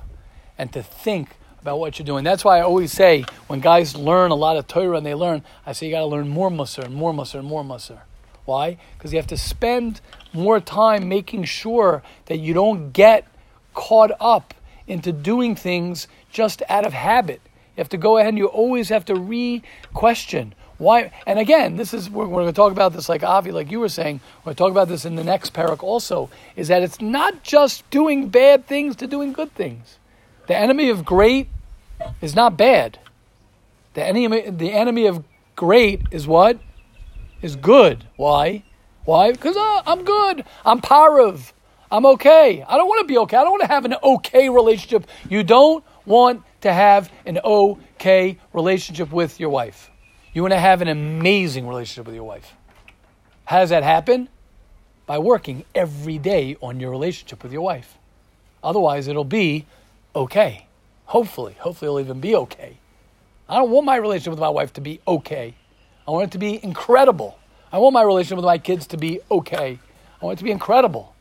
and 0.56 0.72
to 0.72 0.82
think 0.82 1.30
about 1.60 1.78
what 1.78 1.98
you're 1.98 2.06
doing. 2.06 2.24
That's 2.24 2.44
why 2.44 2.58
I 2.58 2.62
always 2.62 2.92
say 2.92 3.24
when 3.46 3.60
guys 3.60 3.94
learn 3.94 4.30
a 4.30 4.34
lot 4.34 4.56
of 4.56 4.66
Torah 4.66 4.96
and 4.96 5.04
they 5.04 5.14
learn, 5.14 5.44
I 5.66 5.72
say 5.72 5.86
you 5.86 5.92
got 5.92 6.00
to 6.00 6.06
learn 6.06 6.28
more 6.28 6.50
Musar 6.50 6.84
and 6.84 6.94
more 6.94 7.12
Musar 7.12 7.40
and 7.40 7.48
more 7.48 7.62
Musar. 7.62 8.00
Why? 8.46 8.78
Because 8.96 9.12
you 9.12 9.18
have 9.18 9.26
to 9.28 9.36
spend 9.36 10.00
more 10.32 10.60
time 10.60 11.08
making 11.08 11.44
sure 11.44 12.02
that 12.26 12.38
you 12.38 12.54
don't 12.54 12.92
get 12.92 13.26
caught 13.74 14.10
up 14.20 14.54
into 14.86 15.12
doing 15.12 15.54
things 15.54 16.08
just 16.30 16.62
out 16.68 16.86
of 16.86 16.92
habit. 16.92 17.40
You 17.76 17.80
have 17.80 17.88
to 17.90 17.98
go 17.98 18.16
ahead 18.16 18.30
and 18.30 18.38
you 18.38 18.46
always 18.46 18.88
have 18.88 19.04
to 19.06 19.14
re-question 19.14 20.54
why. 20.80 21.12
And 21.26 21.38
again, 21.38 21.76
this 21.76 21.92
is 21.92 22.08
we're, 22.08 22.24
we're 22.26 22.42
going 22.42 22.46
to 22.46 22.52
talk 22.52 22.72
about 22.72 22.94
this 22.94 23.08
like 23.08 23.22
Avi, 23.22 23.52
like 23.52 23.70
you 23.70 23.80
were 23.80 23.90
saying. 23.90 24.20
We're 24.38 24.46
going 24.46 24.56
to 24.56 24.58
talk 24.58 24.70
about 24.70 24.88
this 24.88 25.04
in 25.04 25.14
the 25.14 25.22
next 25.22 25.52
parak 25.52 25.82
also. 25.82 26.30
Is 26.56 26.68
that 26.68 26.82
it's 26.82 27.02
not 27.02 27.42
just 27.42 27.88
doing 27.90 28.30
bad 28.30 28.66
things 28.66 28.96
to 28.96 29.06
doing 29.06 29.34
good 29.34 29.54
things. 29.54 29.98
The 30.46 30.56
enemy 30.56 30.88
of 30.88 31.04
great 31.04 31.48
is 32.22 32.34
not 32.34 32.56
bad. 32.56 32.98
The 33.92 34.02
enemy, 34.02 34.48
the 34.48 34.72
enemy 34.72 35.06
of 35.06 35.22
great 35.54 36.02
is 36.10 36.26
what? 36.26 36.58
Is 37.42 37.56
good. 37.56 38.06
Why? 38.16 38.64
Why? 39.04 39.32
Because 39.32 39.58
uh, 39.58 39.82
I'm 39.86 40.02
good. 40.04 40.44
I'm 40.64 40.80
parav. 40.80 41.52
I'm 41.92 42.06
okay. 42.06 42.62
I 42.66 42.76
don't 42.78 42.88
want 42.88 43.00
to 43.00 43.06
be 43.06 43.18
okay. 43.18 43.36
I 43.36 43.42
don't 43.42 43.52
want 43.52 43.62
to 43.62 43.68
have 43.68 43.84
an 43.84 43.96
okay 44.02 44.48
relationship. 44.48 45.06
You 45.28 45.42
don't 45.42 45.84
want 46.06 46.42
to 46.62 46.72
have 46.72 47.12
an 47.26 47.38
okay 47.44 48.38
relationship 48.54 49.12
with 49.12 49.38
your 49.38 49.50
wife. 49.50 49.89
You 50.32 50.42
want 50.42 50.52
to 50.52 50.60
have 50.60 50.80
an 50.80 50.88
amazing 50.88 51.66
relationship 51.66 52.06
with 52.06 52.14
your 52.14 52.24
wife. 52.24 52.54
How 53.44 53.58
does 53.58 53.70
that 53.70 53.82
happen? 53.82 54.28
By 55.06 55.18
working 55.18 55.64
every 55.74 56.18
day 56.18 56.56
on 56.62 56.78
your 56.78 56.90
relationship 56.90 57.42
with 57.42 57.52
your 57.52 57.62
wife. 57.62 57.98
Otherwise, 58.62 59.08
it'll 59.08 59.24
be 59.24 59.66
okay. 60.14 60.66
Hopefully, 61.06 61.56
hopefully, 61.58 61.88
it'll 61.88 62.00
even 62.00 62.20
be 62.20 62.36
okay. 62.36 62.76
I 63.48 63.56
don't 63.56 63.70
want 63.70 63.86
my 63.86 63.96
relationship 63.96 64.30
with 64.30 64.40
my 64.40 64.48
wife 64.48 64.72
to 64.74 64.80
be 64.80 65.00
okay. 65.08 65.54
I 66.06 66.12
want 66.12 66.28
it 66.28 66.30
to 66.32 66.38
be 66.38 66.62
incredible. 66.62 67.36
I 67.72 67.78
want 67.78 67.94
my 67.94 68.02
relationship 68.02 68.36
with 68.36 68.44
my 68.44 68.58
kids 68.58 68.86
to 68.88 68.96
be 68.96 69.20
okay. 69.30 69.80
I 70.20 70.24
want 70.24 70.36
it 70.36 70.38
to 70.38 70.44
be 70.44 70.52
incredible. 70.52 71.14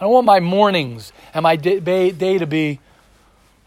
I 0.00 0.04
don't 0.04 0.12
want 0.12 0.26
my 0.26 0.40
mornings 0.40 1.12
and 1.32 1.44
my 1.44 1.54
day, 1.56 2.10
day 2.10 2.38
to 2.38 2.46
be, 2.46 2.80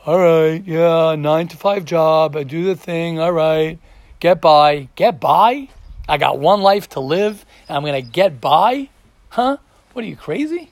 all 0.06 0.20
right, 0.20 0.64
yeah, 0.66 1.16
nine 1.16 1.48
to 1.48 1.58
five 1.58 1.86
job. 1.86 2.36
I 2.36 2.44
do 2.44 2.66
the 2.66 2.76
thing. 2.76 3.20
All 3.20 3.32
right, 3.32 3.80
get 4.20 4.42
by. 4.42 4.90
Get 4.96 5.20
by? 5.20 5.70
I 6.08 6.18
got 6.18 6.40
one 6.40 6.62
life 6.62 6.90
to 6.90 7.00
live 7.00 7.46
and 7.68 7.78
I'm 7.78 7.84
to 8.04 8.10
get 8.10 8.42
by? 8.42 8.90
Huh? 9.30 9.58
What 9.94 10.06
are 10.06 10.08
you, 10.08 10.16
crazy? 10.16 10.72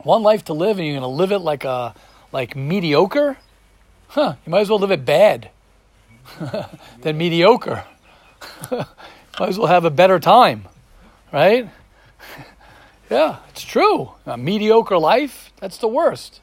One 0.00 0.22
life 0.22 0.44
to 0.44 0.52
live 0.52 0.78
and 0.78 0.86
you're 0.86 0.94
to 1.00 1.06
live 1.06 1.32
it 1.32 1.38
like 1.38 1.64
a, 1.64 1.94
like 2.32 2.54
mediocre? 2.54 3.38
Huh, 4.08 4.34
you 4.44 4.50
might 4.50 4.60
as 4.60 4.70
well 4.70 4.78
live 4.78 4.90
it 4.90 5.04
bad 5.04 5.50
than 7.00 7.18
mediocre. 7.18 7.84
Might 8.70 9.48
as 9.48 9.58
well 9.58 9.66
have 9.66 9.84
a 9.84 9.90
better 9.90 10.20
time, 10.20 10.66
right? 11.32 11.68
yeah, 13.10 13.38
it's 13.48 13.62
true. 13.62 14.12
A 14.26 14.36
mediocre 14.36 14.98
life, 14.98 15.52
that's 15.58 15.78
the 15.78 15.88
worst. 15.88 16.40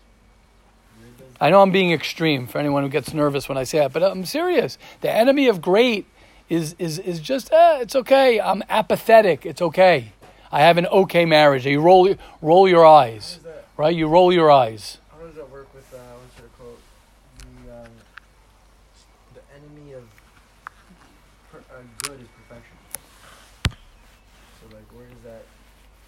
I 1.42 1.50
know 1.50 1.64
I'm 1.64 1.72
being 1.72 1.92
extreme 1.92 2.46
for 2.46 2.60
anyone 2.60 2.84
who 2.84 2.90
gets 2.90 3.16
nervous 3.16 3.50
when 3.50 3.58
I 3.58 3.64
say 3.64 3.80
that, 3.80 3.92
but 3.92 4.04
I'm 4.04 4.26
serious. 4.26 4.78
The 5.02 5.12
enemy 5.12 5.48
of 5.48 5.60
great 5.60 6.06
is 6.50 6.76
is 6.78 7.00
is 7.00 7.20
just 7.20 7.52
eh, 7.52 7.80
it's 7.82 7.96
okay. 7.96 8.40
I'm 8.40 8.64
apathetic. 8.70 9.44
It's 9.44 9.62
okay. 9.62 10.12
I 10.52 10.60
have 10.62 10.78
an 10.78 10.86
okay 10.86 11.26
marriage. 11.26 11.66
You 11.66 11.82
roll 11.82 12.14
roll 12.44 12.70
your 12.70 12.86
eyes, 12.86 13.40
right? 13.76 13.96
You 13.96 14.08
roll 14.08 14.32
your 14.32 14.52
eyes. 14.52 15.00
how 15.12 15.26
does 15.26 15.34
that 15.34 15.50
work 15.50 15.74
with, 15.74 15.92
uh, 15.92 15.98
what's 15.98 16.38
your 16.38 16.50
quote? 16.60 16.80
The, 17.40 17.74
um, 17.74 17.90
the 19.34 19.42
enemy 19.56 19.94
of 19.94 20.04
per, 21.52 21.58
uh, 21.58 21.82
good 22.04 22.22
is 22.22 22.28
perfection. 22.38 22.78
So, 23.66 24.76
like, 24.76 24.86
where 24.94 25.08
does 25.08 25.24
that. 25.24 25.46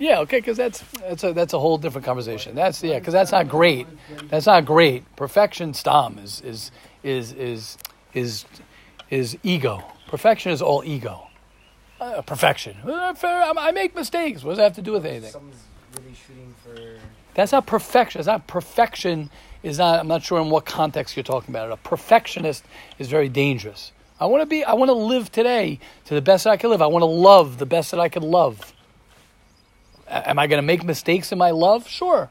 Yeah, 0.03 0.19
okay, 0.19 0.39
because 0.39 0.57
that's 0.57 0.83
that's 0.99 1.23
a 1.23 1.31
that's 1.31 1.53
a 1.53 1.59
whole 1.59 1.77
different 1.77 2.03
conversation. 2.03 2.55
That's 2.55 2.83
yeah, 2.83 2.99
because 2.99 3.13
that's 3.13 3.31
not 3.31 3.47
great. 3.47 3.87
That's 4.27 4.47
not 4.47 4.65
great. 4.65 5.03
Perfection, 5.15 5.73
stam 5.73 6.19
is 6.19 6.41
is 6.41 6.71
is 7.03 7.31
is 7.31 7.77
is 8.13 8.45
is 9.09 9.37
ego. 9.43 9.81
Perfection 10.09 10.51
is 10.51 10.61
all 10.61 10.83
ego. 10.83 11.29
Uh, 12.01 12.21
perfection. 12.21 12.75
Uh, 12.85 13.13
I 13.23 13.71
make 13.71 13.95
mistakes. 13.95 14.43
What 14.43 14.51
does 14.51 14.57
that 14.57 14.63
have 14.63 14.75
to 14.75 14.81
do 14.81 14.91
with 14.91 15.05
anything? 15.05 15.31
Really 15.97 16.13
for. 16.61 16.99
That's 17.35 17.53
not 17.53 17.65
perfection. 17.65 18.19
It's 18.19 18.27
not 18.27 18.45
perfection. 18.45 19.29
Is 19.63 19.77
not. 19.77 20.01
I'm 20.01 20.09
not 20.09 20.21
sure 20.21 20.41
in 20.41 20.49
what 20.49 20.65
context 20.65 21.15
you're 21.15 21.23
talking 21.23 21.55
about 21.55 21.69
it. 21.69 21.71
A 21.71 21.77
perfectionist 21.77 22.65
is 22.99 23.07
very 23.07 23.29
dangerous. 23.29 23.93
I 24.19 24.25
want 24.25 24.41
to 24.41 24.47
be. 24.47 24.65
I 24.65 24.73
want 24.73 24.89
to 24.89 24.95
live 24.95 25.31
today 25.31 25.79
to 26.07 26.13
the 26.13 26.21
best 26.21 26.43
that 26.43 26.49
I 26.49 26.57
can 26.57 26.71
live. 26.71 26.81
I 26.81 26.87
want 26.87 27.03
to 27.03 27.05
love 27.05 27.57
the 27.57 27.65
best 27.65 27.91
that 27.91 28.01
I 28.01 28.09
can 28.09 28.23
love. 28.23 28.73
Am 30.13 30.37
I 30.37 30.47
going 30.47 30.59
to 30.59 30.65
make 30.65 30.83
mistakes 30.83 31.31
in 31.31 31.37
my 31.37 31.51
love? 31.51 31.87
Sure. 31.87 32.29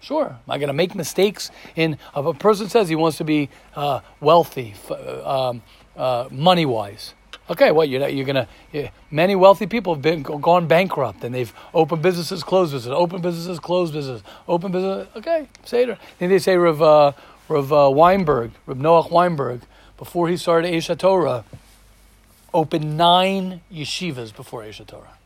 Sure. 0.00 0.26
Am 0.26 0.50
I 0.50 0.58
going 0.58 0.68
to 0.68 0.72
make 0.74 0.94
mistakes 0.96 1.50
in? 1.76 1.92
If 2.16 2.26
a 2.26 2.34
person 2.34 2.68
says 2.68 2.88
he 2.88 2.96
wants 2.96 3.18
to 3.18 3.24
be 3.24 3.50
uh, 3.76 4.00
wealthy, 4.20 4.74
uh, 4.90 5.50
um, 5.50 5.62
uh, 5.96 6.28
money 6.30 6.66
wise. 6.66 7.14
Okay, 7.50 7.70
well, 7.72 7.84
you're 7.84 8.08
you're 8.08 8.24
gonna? 8.24 8.48
Yeah, 8.72 8.90
many 9.10 9.34
wealthy 9.34 9.66
people 9.66 9.94
have 9.94 10.02
been 10.02 10.22
gone 10.22 10.68
bankrupt 10.68 11.24
and 11.24 11.34
they've 11.34 11.52
opened 11.74 12.00
businesses, 12.00 12.42
closed 12.42 12.72
businesses, 12.72 12.96
open 12.96 13.20
businesses, 13.20 13.58
closed 13.58 13.92
businesses, 13.92 14.24
open 14.46 14.70
business. 14.70 15.08
Okay, 15.16 15.48
say 15.64 15.82
it. 15.82 15.98
Then 16.18 16.30
they 16.30 16.38
say 16.38 16.56
Rav 16.56 16.80
uh, 16.80 17.12
Rav 17.48 17.72
uh, 17.72 17.90
Weinberg, 17.90 18.52
Rav 18.64 18.78
Noach 18.78 19.10
Weinberg, 19.10 19.62
before 19.98 20.28
he 20.28 20.36
started 20.36 20.72
Aish 20.72 20.94
HaTorah, 20.94 21.44
opened 22.54 22.96
nine 22.96 23.60
yeshivas 23.72 24.34
before 24.34 24.62
Aish 24.62 24.82
HaTorah. 24.84 25.21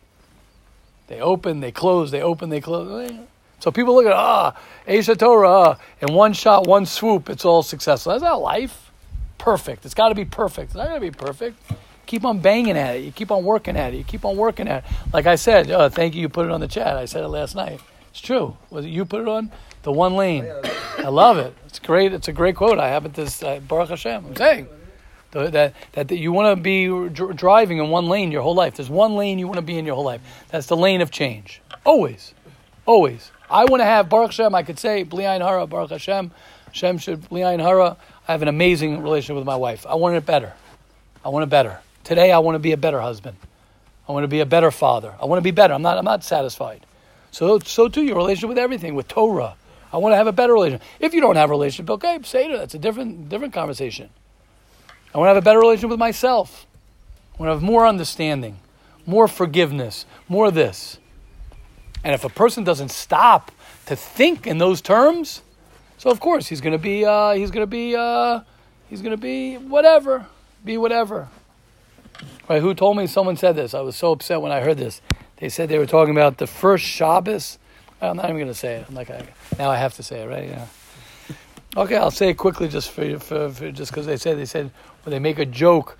They 1.07 1.21
open, 1.21 1.61
they 1.61 1.73
close, 1.73 2.11
they 2.11 2.23
open, 2.23 2.49
they 2.49 2.61
close. 2.61 3.13
So 3.61 3.71
people 3.71 3.95
look 3.95 4.07
at 4.07 4.13
ah, 4.13 4.57
Aish 4.87 5.15
HaTorah, 5.15 5.49
ah, 5.49 5.79
in 6.01 6.15
one 6.15 6.33
shot, 6.33 6.67
one 6.67 6.87
swoop, 6.87 7.31
it's 7.31 7.45
all 7.45 7.63
successful. 7.63 8.13
That's 8.13 8.23
not 8.23 8.41
life. 8.41 8.91
Perfect. 9.39 9.85
It's 9.85 9.95
got 9.95 10.09
to 10.09 10.15
be 10.15 10.25
perfect. 10.25 10.69
It's 10.71 10.77
not 10.77 10.89
going 10.89 11.01
to 11.01 11.11
be 11.11 11.17
perfect. 11.17 11.61
Keep 12.07 12.25
on 12.25 12.39
banging 12.39 12.77
at 12.77 12.97
it. 12.97 13.05
You 13.05 13.13
keep 13.13 13.31
on 13.31 13.45
working 13.45 13.77
at 13.77 13.93
it. 13.93 13.97
You 13.97 14.05
keep 14.05 14.25
on 14.25 14.37
working 14.37 14.69
at 14.69 14.85
it. 14.85 14.91
Like 15.13 15.27
I 15.27 15.37
said, 15.37 15.71
oh, 15.71 15.89
thank 15.89 16.15
you. 16.15 16.23
You 16.23 16.29
put 16.29 16.47
it 16.47 16.53
on 16.53 16.61
the 16.61 16.69
chat. 16.69 16.97
I 16.97 17.05
said 17.05 17.25
it 17.25 17.29
last 17.29 17.55
night. 17.55 17.81
It's 18.11 18.21
true. 18.21 18.57
Was 18.71 18.85
it 18.85 18.89
you 18.89 19.05
put 19.05 19.21
it 19.21 19.29
on? 19.29 19.51
The 19.83 19.93
one 19.93 20.15
lane. 20.15 20.51
I 20.99 21.09
love 21.09 21.39
it. 21.39 21.55
It's 21.67 21.79
great. 21.79 22.13
It's 22.13 22.29
a 22.29 22.33
great 22.33 22.57
quote. 22.57 22.79
I 22.79 22.89
happen 22.89 23.13
to 23.13 23.47
uh, 23.47 23.61
Baruch 23.61 23.91
Hashem. 23.91 24.27
I'm 24.27 24.37
saying 24.37 24.69
that, 25.33 25.53
that 25.93 26.09
that 26.09 26.17
you 26.17 26.33
want 26.33 26.57
to 26.57 26.63
be 26.63 26.87
dr- 26.87 27.37
driving 27.37 27.79
in 27.79 27.91
one 27.91 28.07
lane 28.07 28.33
your 28.33 28.43
whole 28.43 28.55
life. 28.55 28.77
There's 28.77 28.91
one 28.91 29.17
lane 29.17 29.39
you 29.39 29.47
want 29.47 29.57
to 29.57 29.63
be 29.63 29.79
in 29.79 29.85
your 29.85 29.95
whole 29.95 30.05
life. 30.05 30.21
That's 30.49 30.67
the 30.67 30.77
lane 30.77 31.01
of 31.01 31.11
change. 31.11 31.61
Always, 31.85 32.35
always. 32.87 33.31
I 33.51 33.65
want 33.65 33.81
to 33.81 33.85
have 33.85 34.09
Baruch 34.09 34.31
Hashem. 34.31 34.55
I 34.55 34.63
could 34.63 34.79
say 34.79 35.03
Bli 35.03 35.25
Ayin 35.25 35.41
Hara 35.41 35.67
Baruch 35.67 35.91
Hashem. 35.91 36.31
Hashem 36.67 36.99
should 36.99 37.29
Bli 37.29 37.41
Ayin 37.41 37.61
Hara. 37.61 37.97
I 38.27 38.33
have 38.33 38.43
an 38.43 38.49
amazing 38.49 39.03
relationship 39.03 39.37
with 39.37 39.47
my 39.47 39.57
wife. 39.57 39.87
I 39.87 39.95
want 39.95 40.17
it 40.17 40.27
better. 40.27 40.53
I 41.25 41.29
want 41.29 41.45
it 41.45 41.51
better. 41.51 41.79
Today 42.05 42.33
I 42.33 42.39
want 42.39 42.55
to 42.55 42.61
be 42.61 42.73
a 42.73 42.77
better 42.77 43.01
husband. 43.01 43.37
I 44.09 44.13
want 44.13 44.25
to 44.25 44.29
be 44.29 44.41
a 44.41 44.47
better 44.47 44.71
father. 44.71 45.15
I 45.21 45.27
want 45.27 45.39
to 45.39 45.43
be 45.43 45.51
better. 45.51 45.75
I'm 45.75 45.83
not. 45.83 45.99
I'm 45.99 46.05
not 46.05 46.25
satisfied. 46.25 46.87
So 47.31 47.59
so 47.59 47.89
too 47.89 48.03
your 48.03 48.17
relationship 48.17 48.49
with 48.49 48.59
everything 48.59 48.95
with 48.95 49.09
Torah. 49.09 49.57
I 49.93 49.99
want 49.99 50.13
to 50.13 50.17
have 50.17 50.27
a 50.27 50.33
better 50.33 50.53
relationship. 50.53 50.87
If 51.01 51.15
you 51.15 51.21
don't 51.21 51.37
have 51.37 51.51
a 51.51 51.53
relationship, 51.53 51.91
okay, 51.91 52.19
say 52.23 52.51
it. 52.51 52.57
That's 52.57 52.75
a 52.75 52.79
different 52.79 53.29
different 53.29 53.55
conversation. 53.55 54.11
I 55.17 55.19
want 55.19 55.29
to 55.29 55.35
have 55.35 55.43
a 55.43 55.45
better 55.45 55.61
relationship 55.61 55.89
with 55.89 55.99
myself. 55.99 56.67
I 57.33 57.43
want 57.43 57.49
to 57.49 57.55
have 57.55 57.63
more 57.63 57.87
understanding, 57.87 58.59
more 59.07 59.27
forgiveness, 59.29 60.05
more 60.29 60.49
of 60.49 60.55
this. 60.55 60.99
And 62.05 62.13
if 62.13 62.23
a 62.23 62.29
person 62.29 62.65
doesn't 62.65 62.91
stop 62.91 63.51
to 63.87 63.97
think 63.97 64.47
in 64.47 64.59
those 64.59 64.83
terms, 64.83 65.41
so 65.97 66.11
of 66.11 66.21
course 66.21 66.49
he's 66.49 66.61
going 66.61 66.75
to 66.75 66.79
be 66.79 67.07
uh, 67.07 67.33
he's 67.33 67.51
going 67.51 67.63
to 67.63 67.67
be 67.67 67.97
uh, 67.97 68.41
he's 68.91 69.01
going 69.01 69.13
to 69.13 69.17
be 69.17 69.55
whatever, 69.55 70.27
be 70.67 70.77
whatever. 70.77 71.29
Right? 72.47 72.61
Who 72.61 72.75
told 72.75 72.99
me 72.99 73.07
someone 73.07 73.39
said 73.39 73.57
this? 73.57 73.73
I 73.73 73.81
was 73.81 73.97
so 73.97 74.13
upset 74.13 74.43
when 74.43 74.53
I 74.53 74.61
heard 74.61 74.77
this. 74.77 75.01
They 75.39 75.49
said 75.49 75.71
they 75.71 75.79
were 75.79 75.87
talking 75.87 76.13
about 76.13 76.37
the 76.37 76.47
first 76.47 76.85
Shabbos. 76.85 77.59
I'm 78.03 78.19
not 78.19 78.27
even 78.27 78.37
going 78.37 78.49
to 78.49 78.55
say 78.55 78.75
it. 78.75 78.87
I'm 78.87 78.95
like, 78.95 79.09
I, 79.09 79.27
now 79.59 79.71
I 79.71 79.79
have 79.79 79.95
to 79.95 80.03
say 80.03 80.21
it, 80.21 80.27
right? 80.27 80.47
Yeah. 80.47 80.67
Okay, 81.77 81.97
I'll 81.97 82.11
say 82.11 82.31
it 82.31 82.39
quickly, 82.39 82.69
just 82.69 82.91
for, 82.91 83.19
for, 83.19 83.51
for 83.51 83.71
just 83.71 83.93
because 83.93 84.07
they 84.07 84.17
said 84.17 84.39
they 84.39 84.47
said 84.47 84.71
when 85.05 85.11
they 85.11 85.19
make 85.19 85.39
a 85.39 85.45
joke, 85.45 85.99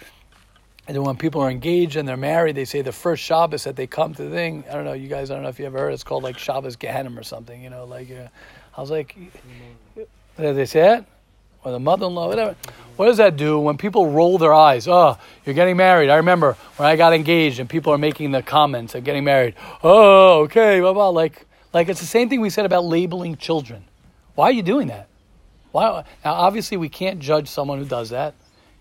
and 0.89 0.97
then 0.97 1.05
when 1.05 1.17
people 1.17 1.43
are 1.43 1.51
engaged 1.51 1.97
and 1.97 2.09
they're 2.09 2.17
married, 2.17 2.57
they 2.57 2.65
say 2.65 2.81
the 2.81 2.93
first 2.93 3.23
Shabbos 3.23 3.65
that 3.65 3.77
they 3.77 3.87
come 3.87 4.15
to 4.15 4.23
the 4.23 4.31
thing. 4.31 4.65
I 4.71 4.73
don't 4.73 4.87
know, 4.87 4.95
you 4.95 5.07
guys. 5.07 5.31
I 5.31 5.35
don't 5.35 5.43
know 5.43 5.51
if 5.51 5.59
you 5.59 5.67
ever 5.67 5.79
heard. 5.79 5.93
It's 5.93 6.03
called 6.03 6.23
like 6.23 6.39
Shabbos 6.39 6.77
Gehenim 6.77 7.19
or 7.19 7.23
something. 7.23 7.63
You 7.63 7.69
know, 7.69 7.85
like 7.85 8.11
uh, 8.11 8.29
I 8.75 8.81
was 8.81 8.91
like, 8.91 9.19
did 9.95 10.57
they 10.57 10.65
say 10.65 10.97
it? 10.97 11.05
Or 11.63 11.73
the 11.73 11.81
mother-in-law, 11.81 12.29
whatever. 12.29 12.57
What 12.95 13.07
does 13.07 13.19
that 13.19 13.37
do 13.37 13.59
when 13.59 13.77
people 13.77 14.09
roll 14.09 14.39
their 14.39 14.55
eyes? 14.55 14.89
Oh, 14.89 15.19
you're 15.45 15.55
getting 15.55 15.77
married. 15.77 16.09
I 16.09 16.17
remember 16.17 16.57
when 16.77 16.89
I 16.89 16.97
got 16.97 17.13
engaged 17.13 17.59
and 17.59 17.69
people 17.69 17.93
are 17.93 17.99
making 17.99 18.31
the 18.31 18.43
comments 18.43 18.95
of 18.95 19.05
getting 19.05 19.25
married. 19.25 19.57
Oh, 19.83 20.45
okay, 20.45 20.81
blah 20.81 20.95
blah. 20.95 21.11
Like, 21.11 21.45
like 21.75 21.91
it's 21.91 22.01
the 22.01 22.07
same 22.07 22.31
thing 22.31 22.41
we 22.41 22.49
said 22.49 22.65
about 22.65 22.85
labeling 22.85 23.37
children. 23.37 23.85
Why 24.37 24.47
are 24.47 24.53
you 24.53 24.63
doing 24.63 24.89
that? 24.89 25.09
Why? 25.77 26.05
Now, 26.25 26.33
obviously, 26.33 26.79
we 26.79 26.89
can't 26.89 27.21
judge 27.21 27.49
someone 27.49 27.79
who 27.79 27.85
does 27.85 28.09
that. 28.09 28.33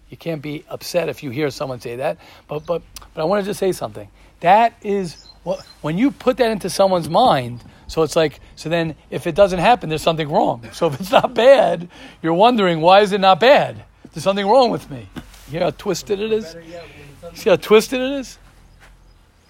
You 0.10 0.16
can't 0.16 0.42
be 0.42 0.64
upset 0.70 1.10
if 1.10 1.24
you 1.24 1.30
hear 1.30 1.50
someone 1.50 1.82
say 1.82 1.98
that. 1.98 2.18
But 2.48 2.66
but 2.66 2.82
but 3.14 3.22
I 3.22 3.26
wanted 3.26 3.42
to 3.42 3.50
just 3.50 3.60
say 3.60 3.74
something. 3.74 4.08
That 4.40 4.78
is 4.82 5.28
what 5.44 5.66
when 5.82 5.98
you 5.98 6.12
put 6.12 6.38
that 6.38 6.52
into 6.52 6.70
someone's 6.70 7.10
mind. 7.10 7.62
So 7.88 8.04
it's 8.04 8.16
like 8.16 8.40
so 8.56 8.70
then 8.70 8.96
if 9.10 9.28
it 9.28 9.36
doesn't 9.36 9.60
happen, 9.60 9.90
there's 9.90 10.04
something 10.04 10.30
wrong. 10.30 10.70
So 10.72 10.88
if 10.88 10.98
it's 11.02 11.12
not 11.12 11.34
bad, 11.34 11.90
you're 12.22 12.34
wondering 12.34 12.80
why 12.80 13.02
is 13.02 13.12
it 13.12 13.20
not 13.20 13.42
bad? 13.42 13.84
There's 14.14 14.24
something 14.24 14.48
wrong 14.48 14.72
with 14.72 14.90
me. 14.90 15.10
You 15.52 15.60
know 15.60 15.66
how 15.66 15.72
twisted 15.72 16.22
it 16.22 16.32
is. 16.32 16.46
Better 16.46 16.62
yet, 16.62 16.84
when 16.84 17.20
something- 17.20 17.40
See 17.42 17.50
how 17.50 17.58
twisted 17.58 18.00
it 18.00 18.12
is. 18.22 18.38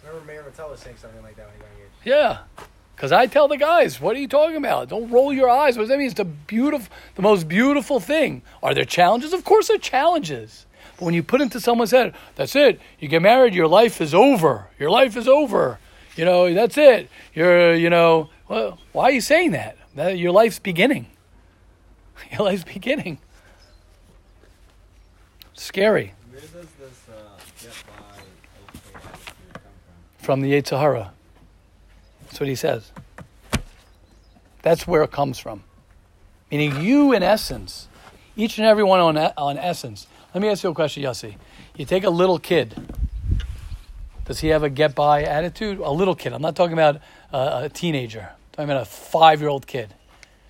Remember 0.03 0.25
Mayor 0.25 0.43
Mattel 0.49 0.71
was 0.71 0.79
saying 0.79 0.97
something 0.99 1.21
like 1.21 1.35
that 1.35 1.45
when 1.45 1.53
he 1.53 1.61
got 1.61 1.69
engaged. 1.77 2.47
Yeah. 2.59 2.65
Because 2.95 3.11
I 3.11 3.27
tell 3.27 3.47
the 3.47 3.57
guys, 3.57 3.99
what 3.99 4.15
are 4.15 4.19
you 4.19 4.27
talking 4.27 4.55
about? 4.55 4.89
Don't 4.89 5.09
roll 5.09 5.33
your 5.33 5.49
eyes. 5.49 5.77
What 5.77 5.83
does 5.83 5.89
that 5.89 5.97
mean? 5.97 6.07
It's 6.07 6.15
the 6.15 6.25
beautiful, 6.25 6.87
the 7.15 7.21
most 7.21 7.47
beautiful 7.47 7.99
thing. 7.99 8.41
Are 8.63 8.73
there 8.73 8.85
challenges? 8.85 9.33
Of 9.33 9.43
course, 9.43 9.67
there 9.67 9.75
are 9.75 9.79
challenges. 9.79 10.65
But 10.97 11.05
when 11.05 11.13
you 11.13 11.21
put 11.21 11.41
into 11.41 11.59
someone's 11.59 11.91
head, 11.91 12.15
that's 12.35 12.55
it. 12.55 12.79
You 12.99 13.09
get 13.09 13.21
married, 13.21 13.53
your 13.53 13.67
life 13.67 13.99
is 13.99 14.13
over. 14.13 14.67
Your 14.79 14.89
life 14.89 15.17
is 15.17 15.27
over. 15.27 15.77
You 16.15 16.23
know, 16.23 16.53
that's 16.53 16.77
it. 16.77 17.09
You're, 17.33 17.75
you 17.75 17.89
know, 17.89 18.29
well, 18.47 18.79
why 18.93 19.05
are 19.05 19.11
you 19.11 19.21
saying 19.21 19.51
that? 19.51 19.77
that 19.95 20.17
your 20.17 20.31
life's 20.31 20.59
beginning. 20.59 21.07
Your 22.31 22.41
life's 22.41 22.63
beginning. 22.63 23.17
Scary. 25.53 26.13
Where 26.29 26.41
does 26.41 26.51
this 26.51 27.07
uh, 27.09 27.13
get 27.61 27.83
by 27.87 27.93
okay 28.63 28.95
attitude 28.95 29.53
come 29.53 29.71
from? 30.17 30.25
from 30.25 30.41
the 30.41 30.51
Yetzer 30.51 30.79
Hara. 30.79 31.14
That's 32.35 32.41
what 32.41 32.49
he 32.49 32.55
says. 32.55 32.91
That's 34.61 34.85
where 34.85 35.03
it 35.03 35.11
comes 35.13 35.39
from. 35.39 35.63
Meaning 36.51 36.81
you, 36.81 37.13
in 37.13 37.23
essence, 37.23 37.87
each 38.35 38.57
and 38.57 38.67
every 38.67 38.83
one 38.83 38.99
on, 38.99 39.17
on 39.17 39.57
essence. 39.57 40.05
Let 40.33 40.41
me 40.41 40.49
ask 40.49 40.61
you 40.61 40.69
a 40.69 40.73
question, 40.73 41.01
Yossi. 41.01 41.37
You 41.77 41.85
take 41.85 42.03
a 42.03 42.09
little 42.09 42.37
kid. 42.37 42.75
Does 44.25 44.41
he 44.41 44.49
have 44.49 44.63
a 44.63 44.69
get 44.69 44.95
by 44.95 45.23
attitude? 45.23 45.79
A 45.79 45.89
little 45.89 46.13
kid. 46.13 46.33
I'm 46.33 46.41
not 46.41 46.57
talking 46.57 46.73
about 46.73 46.97
uh, 47.31 47.61
a 47.63 47.69
teenager. 47.69 48.27
I'm 48.27 48.51
talking 48.51 48.69
about 48.69 48.81
a 48.81 48.85
five 48.85 49.39
year 49.39 49.47
old 49.47 49.65
kid. 49.65 49.93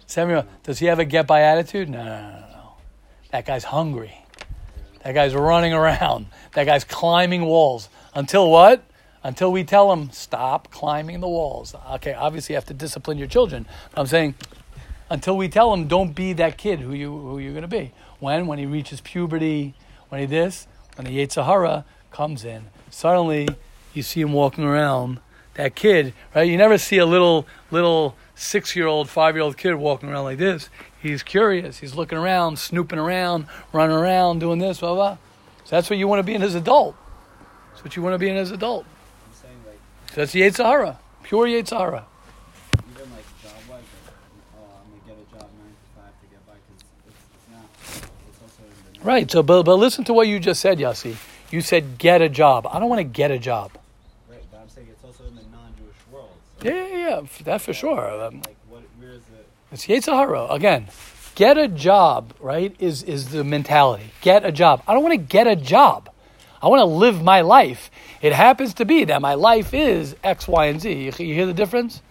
Samuel. 0.08 0.48
Does 0.64 0.80
he 0.80 0.88
have 0.88 0.98
a 0.98 1.06
get 1.06 1.28
by 1.28 1.42
attitude? 1.42 1.88
No, 1.88 2.04
no, 2.04 2.20
no, 2.20 2.40
no. 2.40 2.74
That 3.30 3.46
guy's 3.46 3.64
hungry. 3.64 4.26
That 5.04 5.14
guy's 5.14 5.36
running 5.36 5.74
around. 5.74 6.26
That 6.54 6.64
guy's 6.64 6.84
climbing 6.84 7.46
walls. 7.46 7.90
Until 8.16 8.50
what? 8.50 8.84
Until 9.26 9.52
we 9.52 9.64
tell 9.64 9.92
him, 9.92 10.12
stop 10.12 10.70
climbing 10.70 11.20
the 11.20 11.28
walls. 11.28 11.74
Okay, 11.94 12.14
obviously 12.14 12.54
you 12.54 12.58
have 12.58 12.66
to 12.66 12.76
discipline 12.76 13.18
your 13.18 13.28
children. 13.28 13.66
I'm 13.96 14.06
saying, 14.06 14.36
until 15.10 15.36
we 15.36 15.50
tell 15.50 15.74
him, 15.74 15.88
don't 15.88 16.14
be 16.14 16.34
that 16.34 16.60
kid 16.60 16.80
who, 16.80 16.94
you, 16.94 17.10
who 17.10 17.40
you're 17.40 17.52
going 17.52 17.64
to 17.64 17.68
be. 17.68 17.92
When? 18.20 18.46
When 18.46 18.60
he 18.60 18.68
reaches 18.68 19.02
puberty, 19.02 19.74
when 20.10 20.22
he 20.22 20.28
this, 20.28 20.68
when 20.96 21.08
the 21.08 21.12
Yetzer 21.12 21.44
Hara 21.44 21.86
comes 22.12 22.46
in. 22.46 22.66
Suddenly, 22.92 23.50
you 23.96 24.04
see 24.04 24.22
him 24.22 24.32
walking 24.32 24.64
around, 24.64 25.20
that 25.56 25.74
kid, 25.74 26.14
right? 26.36 26.48
You 26.48 26.56
never 26.56 26.78
see 26.78 27.00
a 27.00 27.06
little, 27.08 27.48
little 27.72 28.16
six-year-old, 28.36 29.10
five-year-old 29.10 29.58
kid 29.58 29.74
walking 29.74 30.08
around 30.08 30.26
like 30.26 30.38
this. 30.38 30.70
He's 31.02 31.24
curious. 31.24 31.80
He's 31.80 31.96
looking 31.96 32.20
around, 32.20 32.60
snooping 32.60 33.00
around, 33.00 33.48
running 33.74 33.96
around, 33.96 34.38
doing 34.38 34.60
this, 34.60 34.82
blah, 34.82 34.94
blah. 34.94 35.18
So 35.64 35.78
that's 35.78 35.90
what 35.90 35.98
you 35.98 36.08
want 36.08 36.20
to 36.20 36.24
be 36.24 36.36
in 36.36 36.44
as 36.44 36.54
adult. 36.54 36.96
That's 37.72 37.84
what 37.84 37.96
you 37.96 38.04
want 38.04 38.14
to 38.14 38.20
be 38.20 38.30
in 38.30 38.38
as 38.38 38.52
adult. 38.52 38.86
That's 40.16 40.34
Yetzer 40.34 40.64
Hara, 40.64 40.98
pure 41.24 41.46
Yetzer 41.46 41.78
Hara. 41.78 42.06
Even 42.74 43.12
like 43.12 43.26
job 43.44 43.52
wise, 43.70 43.82
like, 43.82 43.84
oh, 44.58 44.64
I'm 44.80 44.88
gonna 44.90 45.04
get 45.06 45.18
a 45.18 45.38
job 45.38 45.50
nine 45.60 45.76
to 45.76 45.88
five 45.94 46.14
to 46.22 46.28
get 46.32 46.48
by 46.48 46.54
because 46.54 46.86
it's, 47.06 47.20
it's 47.36 47.52
not. 47.52 48.10
It's 48.30 48.42
also 48.42 49.04
Right. 49.04 49.30
So, 49.30 49.44
but, 49.44 49.64
but 49.64 49.76
listen 49.76 50.06
to 50.06 50.14
what 50.14 50.30
you 50.30 50.40
just 50.40 50.62
said, 50.62 50.78
Yossi. 50.78 51.18
You 51.52 51.60
said 51.60 51.98
get 51.98 52.22
a 52.22 52.30
job. 52.30 52.66
I 52.72 52.80
don't 52.80 52.88
want 52.88 53.00
to 53.00 53.04
get 53.04 53.30
a 53.30 53.38
job. 53.38 53.72
Right, 54.30 54.40
but 54.52 54.62
I'm 54.62 54.70
saying 54.70 54.88
it's 54.90 55.04
also 55.04 55.26
in 55.26 55.36
the 55.36 55.42
non-Jewish 55.52 55.98
world. 56.10 56.32
So 56.62 56.70
Yeah, 56.70 56.88
yeah, 56.88 57.10
yeah. 57.10 57.28
That 57.44 57.62
for 57.62 57.74
sure. 57.74 58.10
Um, 58.10 58.36
Like, 58.36 58.56
what? 58.70 58.84
Where 58.98 59.10
is 59.10 59.18
it? 59.18 59.48
It's 59.74 59.86
Yetzer 59.86 60.14
Hara. 60.14 60.46
Again, 60.46 60.88
get 61.36 61.58
a 61.58 61.68
job, 61.68 62.34
right, 62.40 62.74
is, 62.80 63.04
is 63.04 63.32
the 63.32 63.44
mentality. 63.44 64.12
Get 64.22 64.46
a 64.46 64.52
job. 64.54 64.82
I 64.88 64.94
don't 64.94 65.04
want 65.04 65.12
to 65.12 65.18
get 65.18 65.46
a 65.46 65.58
job. 65.58 66.10
I 66.66 66.68
want 66.68 66.80
to 66.80 66.86
live 66.86 67.22
my 67.22 67.42
life. 67.42 67.92
It 68.24 68.34
happens 68.34 68.74
to 68.76 68.86
be 68.86 69.04
that 69.06 69.22
my 69.22 69.36
life 69.36 69.72
is 69.72 70.16
X, 70.24 70.48
Y, 70.48 70.66
and 70.66 70.82
Z. 70.82 70.92
You, 70.92 71.12
hear 71.12 71.46
the 71.46 71.54
difference? 71.54 72.02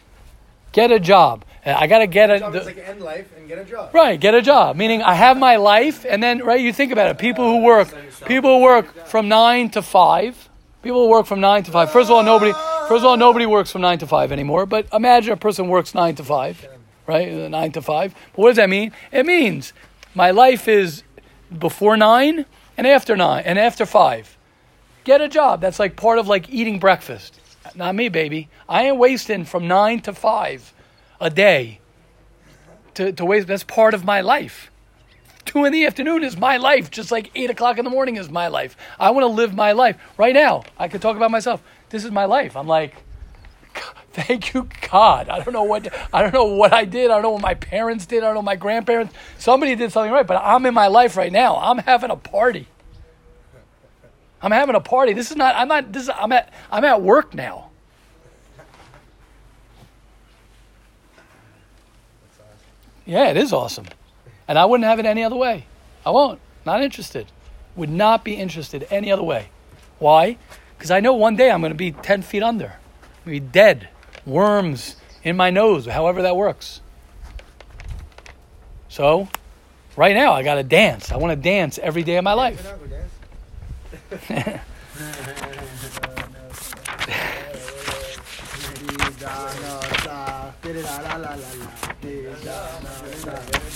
Get 0.71 0.93
a 0.93 1.01
job. 1.01 1.45
I 1.67 1.89
got 1.89 1.99
to 1.99 2.07
get 2.07 2.31
a. 2.31 2.39
Job 2.39 2.53
the- 2.53 2.63
like 2.63 2.79
end 2.79 3.01
life 3.01 3.29
and 3.37 3.49
get 3.49 3.59
a 3.59 3.65
job. 3.65 3.93
Right, 3.93 4.21
get 4.21 4.33
a 4.35 4.41
job. 4.43 4.77
Meaning 4.77 5.03
I 5.03 5.15
have 5.15 5.37
my 5.37 5.57
life, 5.57 6.07
and 6.09 6.23
then 6.23 6.39
right, 6.45 6.61
you 6.61 6.73
think 6.73 6.93
about 6.93 7.11
it. 7.11 7.19
People 7.19 7.45
who 7.51 7.65
work, 7.65 7.89
people 8.27 8.59
who 8.59 8.63
work 8.63 9.07
from 9.09 9.29
nine 9.29 9.71
to 9.71 9.83
five. 9.83 10.49
People 10.83 11.05
who 11.05 11.11
work 11.11 11.27
from 11.27 11.41
nine 11.41 11.65
to 11.65 11.73
five. 11.73 11.91
First 11.91 12.09
of 12.11 12.17
all, 12.17 12.23
nobody. 12.23 12.53
First 12.87 13.01
of 13.01 13.07
all, 13.07 13.17
nobody 13.17 13.47
works 13.47 13.73
from 13.73 13.81
nine 13.81 13.99
to 13.99 14.07
five 14.07 14.31
anymore. 14.31 14.67
But 14.67 14.87
imagine 14.93 15.33
a 15.33 15.37
person 15.37 15.67
works 15.67 15.95
nine 15.97 16.15
to 16.17 16.23
five, 16.23 16.65
right? 17.09 17.29
Uh, 17.29 17.49
Nine 17.49 17.73
to 17.73 17.83
five. 17.83 18.15
But 18.33 18.39
what 18.43 18.49
does 18.51 18.57
that 18.59 18.69
mean? 18.69 18.93
It 19.11 19.27
means 19.27 19.73
my 20.15 20.31
life 20.31 20.69
is 20.69 21.03
before 21.59 21.97
nine 21.97 22.47
and 22.77 22.87
after 22.87 23.17
nine 23.17 23.43
and 23.47 23.59
after 23.59 23.87
five. 23.87 24.34
Get 25.05 25.21
a 25.21 25.29
job. 25.29 25.61
That's 25.61 25.79
like 25.79 25.97
part 25.97 26.19
of 26.19 26.27
like 26.27 26.49
eating 26.51 26.79
breakfast. 26.79 27.41
Not 27.75 27.95
me, 27.95 28.09
baby. 28.09 28.49
I 28.69 28.85
ain't 28.85 28.97
wasting 28.97 29.45
from 29.45 29.69
nine 29.69 30.01
to 30.03 30.13
five 30.13 30.73
a 31.21 31.31
day 31.31 31.81
to, 32.95 33.13
to 33.13 33.25
waste. 33.25 33.47
That's 33.47 33.65
part 33.65 33.95
of 33.95 34.05
my 34.05 34.21
life. 34.23 34.71
Two 35.45 35.65
in 35.67 35.73
the 35.73 35.85
afternoon 35.85 36.25
is 36.25 36.37
my 36.37 36.57
life, 36.57 36.91
just 36.91 37.13
like 37.13 37.31
eight 37.35 37.51
o'clock 37.51 37.79
in 37.79 37.85
the 37.85 37.91
morning 37.91 38.17
is 38.17 38.31
my 38.31 38.49
life. 38.49 38.77
I 38.99 39.11
want 39.11 39.25
to 39.25 39.29
live 39.29 39.55
my 39.55 39.73
life 39.73 39.97
right 40.17 40.33
now. 40.33 40.65
I 40.79 40.89
could 40.89 41.03
talk 41.03 41.17
about 41.17 41.31
myself. 41.31 41.63
This 41.91 42.05
is 42.05 42.11
my 42.11 42.25
life. 42.25 42.57
I'm 42.57 42.67
like, 42.67 42.95
thank 44.13 44.55
you, 44.55 44.69
God. 44.91 45.29
I 45.29 45.41
don't 45.41 45.53
know 45.53 45.65
what 45.65 45.93
I 46.13 46.23
don't 46.23 46.33
know 46.33 46.45
what 46.47 46.73
I 46.73 46.87
did. 46.87 47.11
I 47.11 47.15
don't 47.15 47.23
know 47.23 47.31
what 47.31 47.43
my 47.43 47.55
parents 47.55 48.07
did. 48.07 48.23
I 48.23 48.27
don't 48.27 48.37
know 48.37 48.43
my 48.43 48.57
grandparents. 48.57 49.15
Somebody 49.39 49.75
did 49.75 49.93
something 49.93 50.13
right, 50.13 50.27
but 50.27 50.41
I'm 50.43 50.65
in 50.65 50.73
my 50.73 50.87
life 50.87 51.17
right 51.17 51.33
now. 51.33 51.57
I'm 51.57 51.79
having 51.79 52.11
a 52.11 52.17
party. 52.17 52.69
I'm 54.45 54.51
having 54.51 54.75
a 54.75 54.81
party. 54.81 55.15
This 55.15 55.31
is 55.31 55.39
not. 55.39 55.57
I'm 55.57 55.69
not. 55.69 55.91
This 55.91 56.03
is. 56.03 56.11
I'm 56.11 56.31
at. 56.31 56.53
I'm 56.71 56.85
at 56.85 57.01
work 57.01 57.33
now. 57.33 57.71
Yeah, 63.07 63.31
it 63.31 63.39
is 63.39 63.55
awesome. 63.55 63.87
And 64.47 64.59
I 64.59 64.67
wouldn't 64.67 64.87
have 64.87 64.99
it 64.99 65.07
any 65.07 65.25
other 65.25 65.37
way. 65.37 65.65
I 66.05 66.11
won't. 66.11 66.41
Not 66.67 66.83
interested. 66.83 67.27
Would 67.75 67.89
not 67.89 68.23
be 68.23 68.35
interested 68.35 68.87
any 68.91 69.11
other 69.11 69.23
way. 69.23 69.49
Why? 69.99 70.37
Because 70.77 70.91
I 70.91 71.01
know 71.01 71.15
one 71.15 71.37
day 71.37 71.51
I'm 71.51 71.61
going 71.61 71.73
to 71.73 71.77
be 71.77 71.93
10 71.93 72.23
feet 72.23 72.43
under. 72.43 72.77
I'm 73.25 73.33
be 73.33 73.41
dead. 73.41 73.89
Worms 74.27 74.97
in 75.23 75.37
my 75.37 75.51
nose, 75.51 75.87
however 75.87 76.23
that 76.23 76.37
works. 76.37 76.81
So, 78.89 79.29
right 79.97 80.15
now, 80.15 80.33
I 80.33 80.43
got 80.43 80.55
to 80.55 80.63
dance. 80.63 81.13
I 81.13 81.17
want 81.17 81.33
to 81.33 81.43
dance 81.43 81.79
every 81.79 82.03
day 82.03 82.17
of 82.17 82.25
my 82.25 82.35
life. 82.35 82.73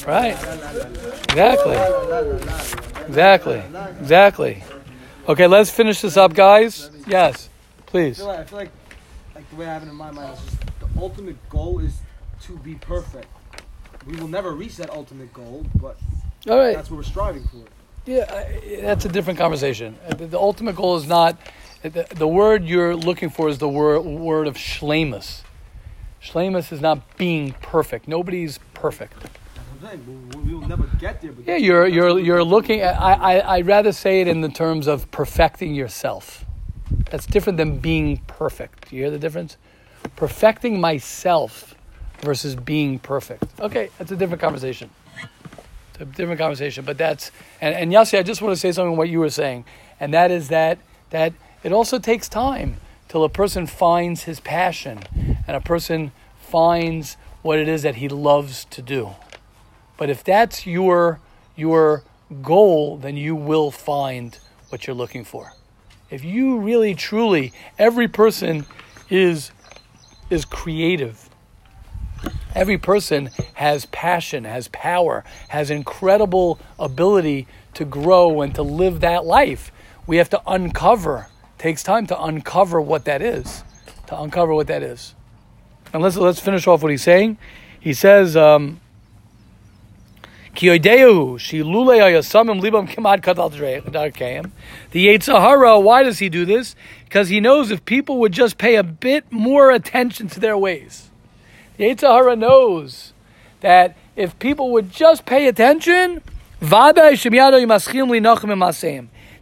Right. 0.06 0.36
Exactly. 1.28 1.76
Exactly. 3.06 3.62
Exactly. 4.00 4.62
Okay, 5.28 5.46
let's 5.46 5.70
finish 5.70 6.00
this 6.00 6.16
up, 6.16 6.34
guys. 6.34 6.90
Yes, 7.06 7.48
I 7.78 7.82
please. 7.90 8.18
feel 8.18 8.26
like, 8.26 8.38
I 8.38 8.44
feel 8.44 8.58
like, 8.58 8.70
like 9.34 9.50
the 9.50 9.56
way 9.56 9.66
I 9.66 9.74
have 9.74 9.82
it 9.82 9.88
in 9.88 9.94
my 9.94 10.10
mind 10.10 10.34
is 10.34 10.44
just 10.44 10.60
the 10.80 11.00
ultimate 11.00 11.48
goal 11.48 11.80
is 11.80 11.98
to 12.42 12.56
be 12.58 12.74
perfect. 12.76 13.26
We 14.06 14.16
will 14.16 14.28
never 14.28 14.52
reach 14.52 14.76
that 14.76 14.90
ultimate 14.90 15.32
goal, 15.32 15.66
but 15.74 15.98
All 16.48 16.56
right. 16.56 16.74
that's 16.74 16.90
what 16.90 16.96
we're 16.98 17.02
striving 17.02 17.44
for. 17.44 17.64
Yeah, 18.08 18.24
I- 18.30 18.80
that's 18.80 19.04
a 19.04 19.08
different 19.10 19.38
conversation. 19.38 19.98
Uh, 20.08 20.14
The, 20.14 20.26
the 20.28 20.38
ultimate 20.38 20.76
goal 20.76 20.96
is 20.96 21.06
not 21.06 21.36
the, 21.82 22.06
the 22.10 22.26
word 22.26 22.64
you're 22.64 22.96
looking 22.96 23.28
for 23.28 23.48
is 23.48 23.58
the 23.58 23.68
word 23.68 24.00
word 24.00 24.46
of 24.46 24.56
shlemus. 24.56 25.42
Shlemus 26.22 26.72
is 26.72 26.80
not 26.80 27.16
being 27.18 27.52
perfect. 27.60 28.08
Nobody's 28.08 28.58
perfect. 28.72 29.12
That's 29.20 29.32
what 29.82 29.92
I'm 29.92 30.04
saying. 30.06 30.44
We, 30.46 30.54
will 30.54 30.66
never 30.66 30.84
get 30.98 31.20
there. 31.20 31.32
Yeah, 31.46 31.56
you're 31.56 31.86
you're 31.86 32.18
you're 32.18 32.42
looking 32.44 32.80
at. 32.80 32.98
I, 33.00 33.12
I 33.36 33.54
I'd 33.56 33.66
rather 33.66 33.92
say 33.92 34.22
it 34.22 34.26
in 34.28 34.40
the 34.40 34.48
terms 34.48 34.86
of 34.88 35.10
perfecting 35.10 35.74
yourself. 35.74 36.44
That's 37.10 37.26
different 37.26 37.58
than 37.58 37.78
being 37.78 38.16
perfect. 38.26 38.90
You 38.92 39.02
hear 39.02 39.10
the 39.10 39.18
difference? 39.18 39.58
Perfecting 40.16 40.80
myself 40.80 41.74
versus 42.22 42.56
being 42.56 42.98
perfect. 42.98 43.44
Okay, 43.60 43.90
that's 43.98 44.10
a 44.10 44.16
different 44.16 44.40
conversation. 44.40 44.88
A 46.00 46.04
different 46.04 46.38
conversation, 46.38 46.84
but 46.84 46.96
that's 46.96 47.32
and 47.60 47.74
and 47.74 47.92
Yossi, 47.92 48.18
I 48.18 48.22
just 48.22 48.40
want 48.40 48.52
to 48.52 48.60
say 48.60 48.70
something 48.70 48.96
what 48.96 49.08
you 49.08 49.18
were 49.18 49.30
saying, 49.30 49.64
and 49.98 50.14
that 50.14 50.30
is 50.30 50.48
that 50.48 50.78
that 51.10 51.32
it 51.64 51.72
also 51.72 51.98
takes 51.98 52.28
time 52.28 52.76
till 53.08 53.24
a 53.24 53.28
person 53.28 53.66
finds 53.66 54.24
his 54.24 54.38
passion 54.38 55.00
and 55.46 55.56
a 55.56 55.60
person 55.60 56.12
finds 56.38 57.16
what 57.42 57.58
it 57.58 57.68
is 57.68 57.82
that 57.82 57.96
he 57.96 58.08
loves 58.08 58.64
to 58.66 58.82
do. 58.82 59.10
But 59.96 60.10
if 60.10 60.22
that's 60.22 60.66
your 60.66 61.20
your 61.56 62.04
goal, 62.42 62.96
then 62.96 63.16
you 63.16 63.34
will 63.34 63.70
find 63.70 64.38
what 64.68 64.86
you're 64.86 64.96
looking 64.96 65.24
for. 65.24 65.52
If 66.10 66.24
you 66.24 66.58
really 66.58 66.94
truly 66.94 67.52
every 67.78 68.08
person 68.08 68.66
is 69.10 69.50
is 70.30 70.44
creative. 70.44 71.27
Every 72.54 72.78
person 72.78 73.30
has 73.54 73.86
passion, 73.86 74.44
has 74.44 74.68
power, 74.68 75.24
has 75.48 75.70
incredible 75.70 76.58
ability 76.78 77.46
to 77.74 77.84
grow 77.84 78.40
and 78.40 78.54
to 78.54 78.62
live 78.62 79.00
that 79.00 79.24
life. 79.24 79.70
We 80.06 80.16
have 80.16 80.30
to 80.30 80.42
uncover. 80.46 81.28
Takes 81.58 81.82
time 81.82 82.06
to 82.06 82.20
uncover 82.22 82.80
what 82.80 83.04
that 83.04 83.22
is. 83.22 83.62
To 84.06 84.20
uncover 84.20 84.54
what 84.54 84.66
that 84.68 84.82
is. 84.82 85.14
And 85.92 86.02
let's 86.02 86.16
let's 86.16 86.40
finish 86.40 86.66
off 86.66 86.82
what 86.82 86.90
he's 86.90 87.02
saying. 87.02 87.38
He 87.78 87.94
says, 87.94 88.36
um. 88.36 88.80
The 94.90 95.06
Yetzer 95.06 95.40
Hara, 95.40 95.78
why 95.78 96.02
does 96.02 96.18
he 96.18 96.28
do 96.28 96.44
this? 96.44 96.74
Because 97.04 97.28
he 97.28 97.38
knows 97.38 97.70
if 97.70 97.84
people 97.84 98.18
would 98.18 98.32
just 98.32 98.58
pay 98.58 98.74
a 98.74 98.82
bit 98.82 99.30
more 99.30 99.70
attention 99.70 100.26
to 100.28 100.40
their 100.40 100.58
ways. 100.58 101.07
Yetzer 101.78 102.08
Hara 102.08 102.34
knows 102.34 103.12
that 103.60 103.96
if 104.16 104.38
people 104.38 104.72
would 104.72 104.90
just 104.90 105.24
pay 105.24 105.46
attention, 105.46 106.22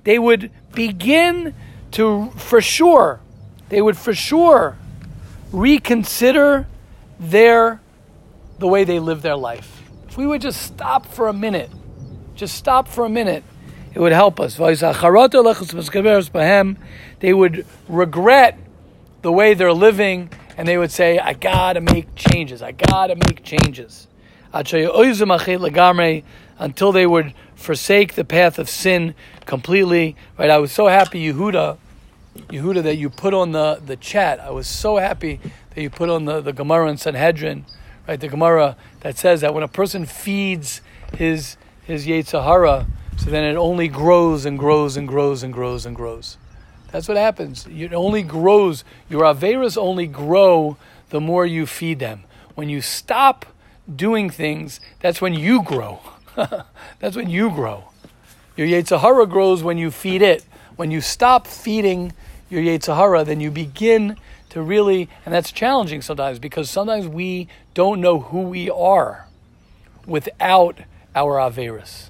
they 0.05 0.19
would 0.19 0.51
begin 0.75 1.55
to, 1.93 2.31
for 2.37 2.61
sure, 2.61 3.21
they 3.71 3.81
would 3.81 3.97
for 3.97 4.15
sure 4.15 4.77
reconsider 5.53 6.67
their 7.19 7.81
the 8.59 8.69
way 8.69 8.85
they 8.85 8.99
live 8.99 9.23
their 9.23 9.37
life. 9.37 9.83
If 10.09 10.19
we 10.19 10.27
would 10.27 10.43
just 10.43 10.61
stop 10.63 11.07
for 11.07 11.29
a 11.29 11.33
minute, 11.33 11.71
just 12.35 12.55
stop 12.55 12.89
for 12.89 13.05
a 13.05 13.09
minute, 13.09 13.45
it 13.95 14.01
would 14.01 14.13
help 14.13 14.41
us. 14.41 14.57
They 17.21 17.33
would 17.33 17.67
regret 17.89 18.59
the 19.23 19.33
way 19.33 19.55
they're 19.55 19.73
living 19.73 20.31
and 20.57 20.67
they 20.67 20.79
would 20.79 20.91
say, 20.91 21.19
I 21.19 21.35
gotta 21.35 21.81
make 21.81 22.15
changes. 22.15 22.63
I 22.63 22.73
gotta 22.73 23.15
make 23.15 23.45
changes. 23.45 24.07
Until 26.59 26.93
they 26.93 27.07
would 27.07 27.35
forsake 27.55 28.15
the 28.15 28.25
path 28.25 28.59
of 28.59 28.71
sin 28.71 29.15
completely. 29.45 30.17
Right? 30.39 30.49
I 30.49 30.59
was 30.59 30.73
so 30.73 30.87
happy, 30.87 31.31
Yehuda, 31.31 31.77
Yehuda, 32.49 32.83
that 32.85 32.97
you 32.97 33.11
put 33.11 33.35
on 33.35 33.53
the, 33.53 33.81
the 33.85 33.97
chat. 33.97 34.41
I 34.41 34.51
was 34.51 34.67
so 34.67 34.97
happy 34.97 35.41
that 35.75 35.83
you 35.83 35.91
put 35.91 36.09
on 36.09 36.25
the, 36.25 36.41
the 36.41 36.55
Gemara 36.55 36.89
in 36.89 36.97
Sanhedrin, 36.97 37.67
right? 38.09 38.19
The 38.19 38.29
Gemara 38.29 38.77
that 39.01 39.19
says 39.19 39.43
that 39.43 39.53
when 39.53 39.63
a 39.63 39.69
person 39.69 40.07
feeds 40.07 40.81
his 41.15 41.57
his 41.85 42.07
Yetzer 42.07 42.43
Hara, 42.43 42.87
so 43.17 43.31
then 43.31 43.45
it 43.45 43.57
only 43.57 43.87
grows 43.89 44.45
and 44.45 44.59
grows 44.59 44.97
and 44.97 45.07
grows 45.07 45.43
and 45.43 45.53
grows 45.53 45.87
and 45.87 45.95
grows. 45.95 46.37
That's 46.93 47.09
what 47.09 47.17
happens. 47.17 47.67
It 47.67 47.93
only 47.93 48.23
grows. 48.23 48.85
Your 49.09 49.23
Averas 49.23 49.77
only 49.77 50.07
grow 50.07 50.77
the 51.11 51.21
more 51.21 51.45
you 51.45 51.67
feed 51.67 51.99
them. 51.99 52.25
When 52.55 52.69
you 52.69 52.81
stop 52.81 53.47
doing 53.95 54.31
things, 54.31 54.81
that's 55.01 55.21
when 55.21 55.35
you 55.35 55.63
grow. 55.63 56.01
that's 56.99 57.17
when 57.17 57.29
you 57.29 57.51
grow. 57.51 57.85
Your 58.57 58.67
Yetzer 58.67 59.01
Hara 59.01 59.27
grows 59.27 59.63
when 59.63 59.79
you 59.79 59.91
feed 59.91 60.23
it. 60.23 60.45
When 60.77 60.91
you 60.91 61.01
stop 61.01 61.47
feeding 61.47 62.13
your 62.49 62.63
Yetzer 62.63 62.97
Hara, 62.97 63.25
then 63.25 63.41
you 63.41 63.51
begin 63.51 64.17
to 64.51 64.63
really, 64.63 65.09
and 65.25 65.35
that's 65.35 65.53
challenging 65.53 66.01
sometimes 66.01 66.39
because 66.39 66.71
sometimes 66.71 67.07
we 67.07 67.49
don't 67.75 68.01
know 68.01 68.21
who 68.21 68.43
we 68.43 68.71
are 68.71 69.27
without 70.07 70.79
our 71.15 71.37
Averis. 71.37 72.09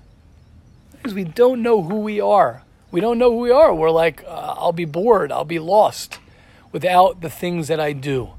Because 0.92 1.14
we 1.14 1.24
don't 1.24 1.62
know 1.62 1.82
who 1.82 1.96
we 1.96 2.20
are. 2.20 2.62
We 2.90 3.00
don't 3.00 3.18
know 3.18 3.30
who 3.30 3.38
we 3.38 3.50
are. 3.50 3.74
We're 3.74 3.90
like, 3.90 4.22
uh, 4.24 4.54
I'll 4.56 4.72
be 4.72 4.84
bored, 4.84 5.32
I'll 5.32 5.44
be 5.44 5.58
lost 5.58 6.18
without 6.72 7.20
the 7.20 7.30
things 7.30 7.68
that 7.68 7.80
I 7.80 7.92
do 7.92 8.30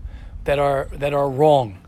that 0.43 0.59
are 0.59 0.89
that 0.93 1.13
are 1.13 1.29
wrong. 1.29 1.79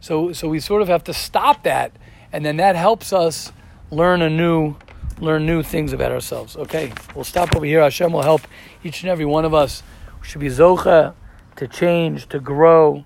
So 0.00 0.32
so 0.32 0.48
we 0.48 0.60
sort 0.60 0.82
of 0.82 0.88
have 0.88 1.04
to 1.04 1.14
stop 1.14 1.62
that 1.64 1.92
and 2.32 2.44
then 2.44 2.56
that 2.58 2.76
helps 2.76 3.12
us 3.12 3.52
learn 3.90 4.22
a 4.22 4.30
new 4.30 4.76
learn 5.20 5.46
new 5.46 5.62
things 5.62 5.92
about 5.92 6.12
ourselves. 6.12 6.56
Okay, 6.56 6.92
we'll 7.14 7.24
stop 7.24 7.54
over 7.56 7.64
here. 7.64 7.80
Hashem 7.80 8.12
will 8.12 8.22
help 8.22 8.42
each 8.84 9.02
and 9.02 9.10
every 9.10 9.24
one 9.24 9.44
of 9.44 9.54
us. 9.54 9.82
We 10.20 10.26
should 10.26 10.40
be 10.40 10.48
zocha 10.48 11.14
to 11.56 11.68
change, 11.68 12.28
to 12.28 12.38
grow, 12.38 13.04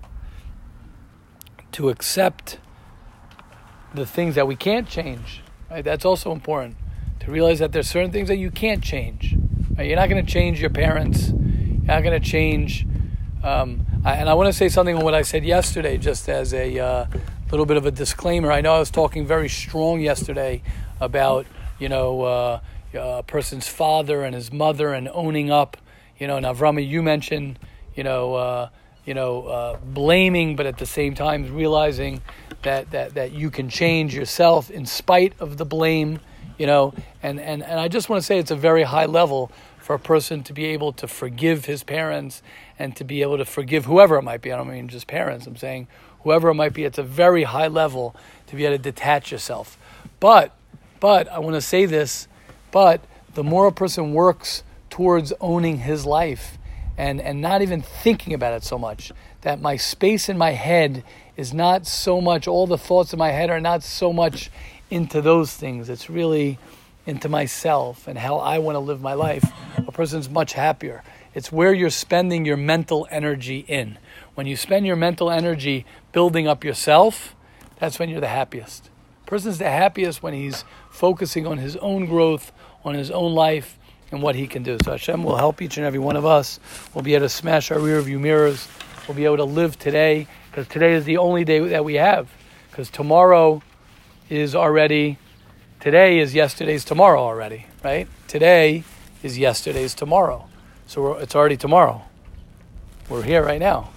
to 1.71 1.89
accept 1.89 2.59
the 3.93 4.05
things 4.05 4.35
that 4.35 4.47
we 4.47 4.55
can't 4.55 4.87
change. 4.87 5.41
Right? 5.69 5.83
That's 5.83 6.05
also 6.05 6.31
important 6.31 6.75
to 7.21 7.31
realize 7.31 7.59
that 7.59 7.71
there's 7.71 7.89
certain 7.89 8.11
things 8.11 8.27
that 8.29 8.37
you 8.37 8.51
can't 8.51 8.83
change. 8.83 9.35
Right? 9.77 9.87
You're 9.87 9.95
not 9.95 10.09
going 10.09 10.25
to 10.25 10.31
change 10.31 10.59
your 10.59 10.71
parents. 10.71 11.29
You're 11.29 11.85
not 11.85 12.03
going 12.03 12.19
to 12.19 12.27
change. 12.27 12.85
Um, 13.43 13.85
I, 14.03 14.15
and 14.15 14.27
I 14.27 14.33
want 14.33 14.47
to 14.47 14.53
say 14.53 14.69
something 14.69 14.95
on 14.95 15.03
what 15.03 15.13
I 15.13 15.21
said 15.21 15.45
yesterday, 15.45 15.97
just 15.97 16.27
as 16.27 16.53
a 16.53 16.79
uh, 16.79 17.05
little 17.51 17.67
bit 17.67 17.77
of 17.77 17.85
a 17.85 17.91
disclaimer. 17.91 18.51
I 18.51 18.61
know 18.61 18.73
I 18.73 18.79
was 18.79 18.89
talking 18.89 19.25
very 19.25 19.49
strong 19.49 20.01
yesterday 20.01 20.63
about 20.99 21.45
you 21.79 21.89
know 21.89 22.21
uh, 22.23 22.59
a 22.93 23.23
person's 23.23 23.67
father 23.67 24.23
and 24.23 24.33
his 24.33 24.51
mother 24.51 24.93
and 24.93 25.07
owning 25.13 25.51
up. 25.51 25.77
You 26.17 26.27
know, 26.27 26.37
and 26.37 26.81
you 26.81 27.03
mentioned 27.03 27.59
you 27.95 28.03
know 28.03 28.33
uh, 28.33 28.69
you 29.05 29.13
know 29.13 29.43
uh, 29.43 29.77
blaming, 29.77 30.55
but 30.55 30.65
at 30.65 30.79
the 30.79 30.85
same 30.87 31.13
time 31.13 31.53
realizing 31.55 32.21
that, 32.63 32.91
that 32.91 33.13
that 33.13 33.31
you 33.31 33.51
can 33.51 33.69
change 33.69 34.15
yourself 34.15 34.71
in 34.71 34.85
spite 34.87 35.33
of 35.39 35.57
the 35.57 35.65
blame. 35.65 36.19
You 36.61 36.67
know, 36.67 36.93
and 37.23 37.39
and 37.39 37.63
and 37.63 37.79
I 37.79 37.87
just 37.87 38.07
want 38.07 38.21
to 38.21 38.23
say 38.23 38.37
it's 38.37 38.51
a 38.51 38.55
very 38.55 38.83
high 38.83 39.07
level 39.07 39.51
for 39.79 39.95
a 39.95 39.99
person 39.99 40.43
to 40.43 40.53
be 40.53 40.65
able 40.65 40.93
to 40.93 41.07
forgive 41.07 41.65
his 41.65 41.81
parents 41.81 42.43
and 42.77 42.95
to 42.97 43.03
be 43.03 43.23
able 43.23 43.39
to 43.39 43.45
forgive 43.45 43.85
whoever 43.85 44.15
it 44.17 44.21
might 44.21 44.43
be. 44.43 44.51
I 44.51 44.57
don't 44.57 44.69
mean 44.69 44.87
just 44.87 45.07
parents. 45.07 45.47
I'm 45.47 45.55
saying 45.55 45.87
whoever 46.19 46.49
it 46.49 46.53
might 46.53 46.73
be. 46.73 46.83
It's 46.83 46.99
a 46.99 47.03
very 47.23 47.45
high 47.45 47.67
level 47.67 48.15
to 48.45 48.55
be 48.55 48.65
able 48.65 48.77
to 48.77 48.83
detach 48.83 49.31
yourself. 49.31 49.75
But, 50.19 50.55
but 50.99 51.27
I 51.29 51.39
want 51.39 51.55
to 51.55 51.61
say 51.61 51.87
this. 51.87 52.27
But 52.69 53.01
the 53.33 53.43
more 53.43 53.65
a 53.65 53.71
person 53.71 54.13
works 54.13 54.61
towards 54.91 55.33
owning 55.41 55.79
his 55.79 56.05
life 56.05 56.59
and 56.95 57.19
and 57.19 57.41
not 57.41 57.63
even 57.63 57.81
thinking 57.81 58.35
about 58.35 58.53
it 58.53 58.63
so 58.63 58.77
much, 58.77 59.11
that 59.41 59.59
my 59.59 59.77
space 59.77 60.29
in 60.29 60.37
my 60.37 60.51
head 60.51 61.03
is 61.35 61.55
not 61.55 61.87
so 61.87 62.21
much. 62.21 62.47
All 62.47 62.67
the 62.67 62.77
thoughts 62.77 63.13
in 63.13 63.17
my 63.17 63.31
head 63.31 63.49
are 63.49 63.59
not 63.59 63.81
so 63.81 64.13
much 64.13 64.51
into 64.91 65.21
those 65.21 65.55
things. 65.55 65.89
It's 65.89 66.09
really 66.09 66.59
into 67.05 67.29
myself 67.29 68.07
and 68.07 68.17
how 68.17 68.37
I 68.37 68.59
want 68.59 68.75
to 68.75 68.79
live 68.79 69.01
my 69.01 69.13
life. 69.13 69.43
A 69.77 69.91
person's 69.91 70.29
much 70.29 70.53
happier. 70.53 71.03
It's 71.33 71.51
where 71.51 71.73
you're 71.73 71.89
spending 71.89 72.45
your 72.45 72.57
mental 72.57 73.07
energy 73.09 73.59
in. 73.67 73.97
When 74.35 74.45
you 74.45 74.55
spend 74.55 74.85
your 74.85 74.97
mental 74.97 75.31
energy 75.31 75.85
building 76.11 76.47
up 76.47 76.63
yourself, 76.63 77.35
that's 77.79 77.97
when 77.97 78.09
you're 78.09 78.21
the 78.21 78.27
happiest. 78.27 78.89
A 79.23 79.29
person's 79.29 79.57
the 79.57 79.69
happiest 79.69 80.21
when 80.21 80.33
he's 80.33 80.63
focusing 80.89 81.47
on 81.47 81.57
his 81.57 81.77
own 81.77 82.05
growth, 82.05 82.51
on 82.83 82.93
his 82.93 83.09
own 83.09 83.33
life, 83.33 83.79
and 84.11 84.21
what 84.21 84.35
he 84.35 84.45
can 84.45 84.61
do. 84.61 84.77
So 84.83 84.91
Hashem 84.91 85.23
will 85.23 85.37
help 85.37 85.61
each 85.61 85.77
and 85.77 85.85
every 85.85 85.99
one 85.99 86.17
of 86.17 86.25
us. 86.25 86.59
We'll 86.93 87.03
be 87.03 87.15
able 87.15 87.25
to 87.25 87.29
smash 87.29 87.71
our 87.71 87.79
rear 87.79 88.01
view 88.01 88.19
mirrors. 88.19 88.67
We'll 89.07 89.15
be 89.15 89.25
able 89.25 89.37
to 89.37 89.45
live 89.45 89.79
today 89.79 90.27
because 90.49 90.67
today 90.67 90.93
is 90.93 91.05
the 91.05 91.17
only 91.17 91.45
day 91.45 91.59
that 91.59 91.85
we 91.85 91.95
have. 91.95 92.29
Because 92.69 92.89
tomorrow 92.89 93.61
is 94.31 94.55
already, 94.55 95.17
today 95.81 96.19
is 96.19 96.33
yesterday's 96.33 96.85
tomorrow 96.85 97.19
already, 97.19 97.65
right? 97.83 98.07
Today 98.29 98.85
is 99.21 99.37
yesterday's 99.37 99.93
tomorrow. 99.93 100.47
So 100.87 101.15
it's 101.15 101.35
already 101.35 101.57
tomorrow. 101.57 102.03
We're 103.09 103.23
here 103.23 103.43
right 103.43 103.59
now 103.59 103.89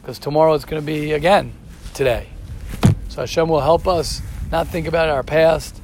because 0.00 0.20
tomorrow 0.20 0.54
is 0.54 0.64
going 0.64 0.80
to 0.80 0.86
be 0.86 1.12
again 1.12 1.52
today. 1.92 2.28
So 3.08 3.22
Hashem 3.22 3.48
will 3.48 3.60
help 3.60 3.88
us 3.88 4.22
not 4.52 4.68
think 4.68 4.86
about 4.86 5.08
our 5.08 5.24
past, 5.24 5.80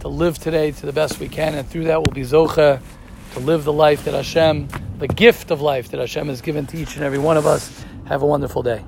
to 0.00 0.08
live 0.08 0.38
today 0.38 0.70
to 0.70 0.86
the 0.86 0.92
best 0.92 1.18
we 1.18 1.28
can, 1.28 1.54
and 1.54 1.68
through 1.68 1.84
that 1.84 2.00
we'll 2.00 2.14
be 2.14 2.22
zocha 2.22 2.80
to 3.32 3.40
live 3.40 3.64
the 3.64 3.72
life 3.72 4.04
that 4.04 4.14
Hashem, 4.14 4.68
the 4.98 5.08
gift 5.08 5.50
of 5.50 5.60
life 5.60 5.88
that 5.90 6.00
Hashem 6.00 6.28
has 6.28 6.40
given 6.40 6.66
to 6.68 6.78
each 6.78 6.94
and 6.94 7.04
every 7.04 7.18
one 7.18 7.36
of 7.36 7.46
us. 7.46 7.84
Have 8.06 8.22
a 8.22 8.26
wonderful 8.26 8.62
day. 8.62 8.78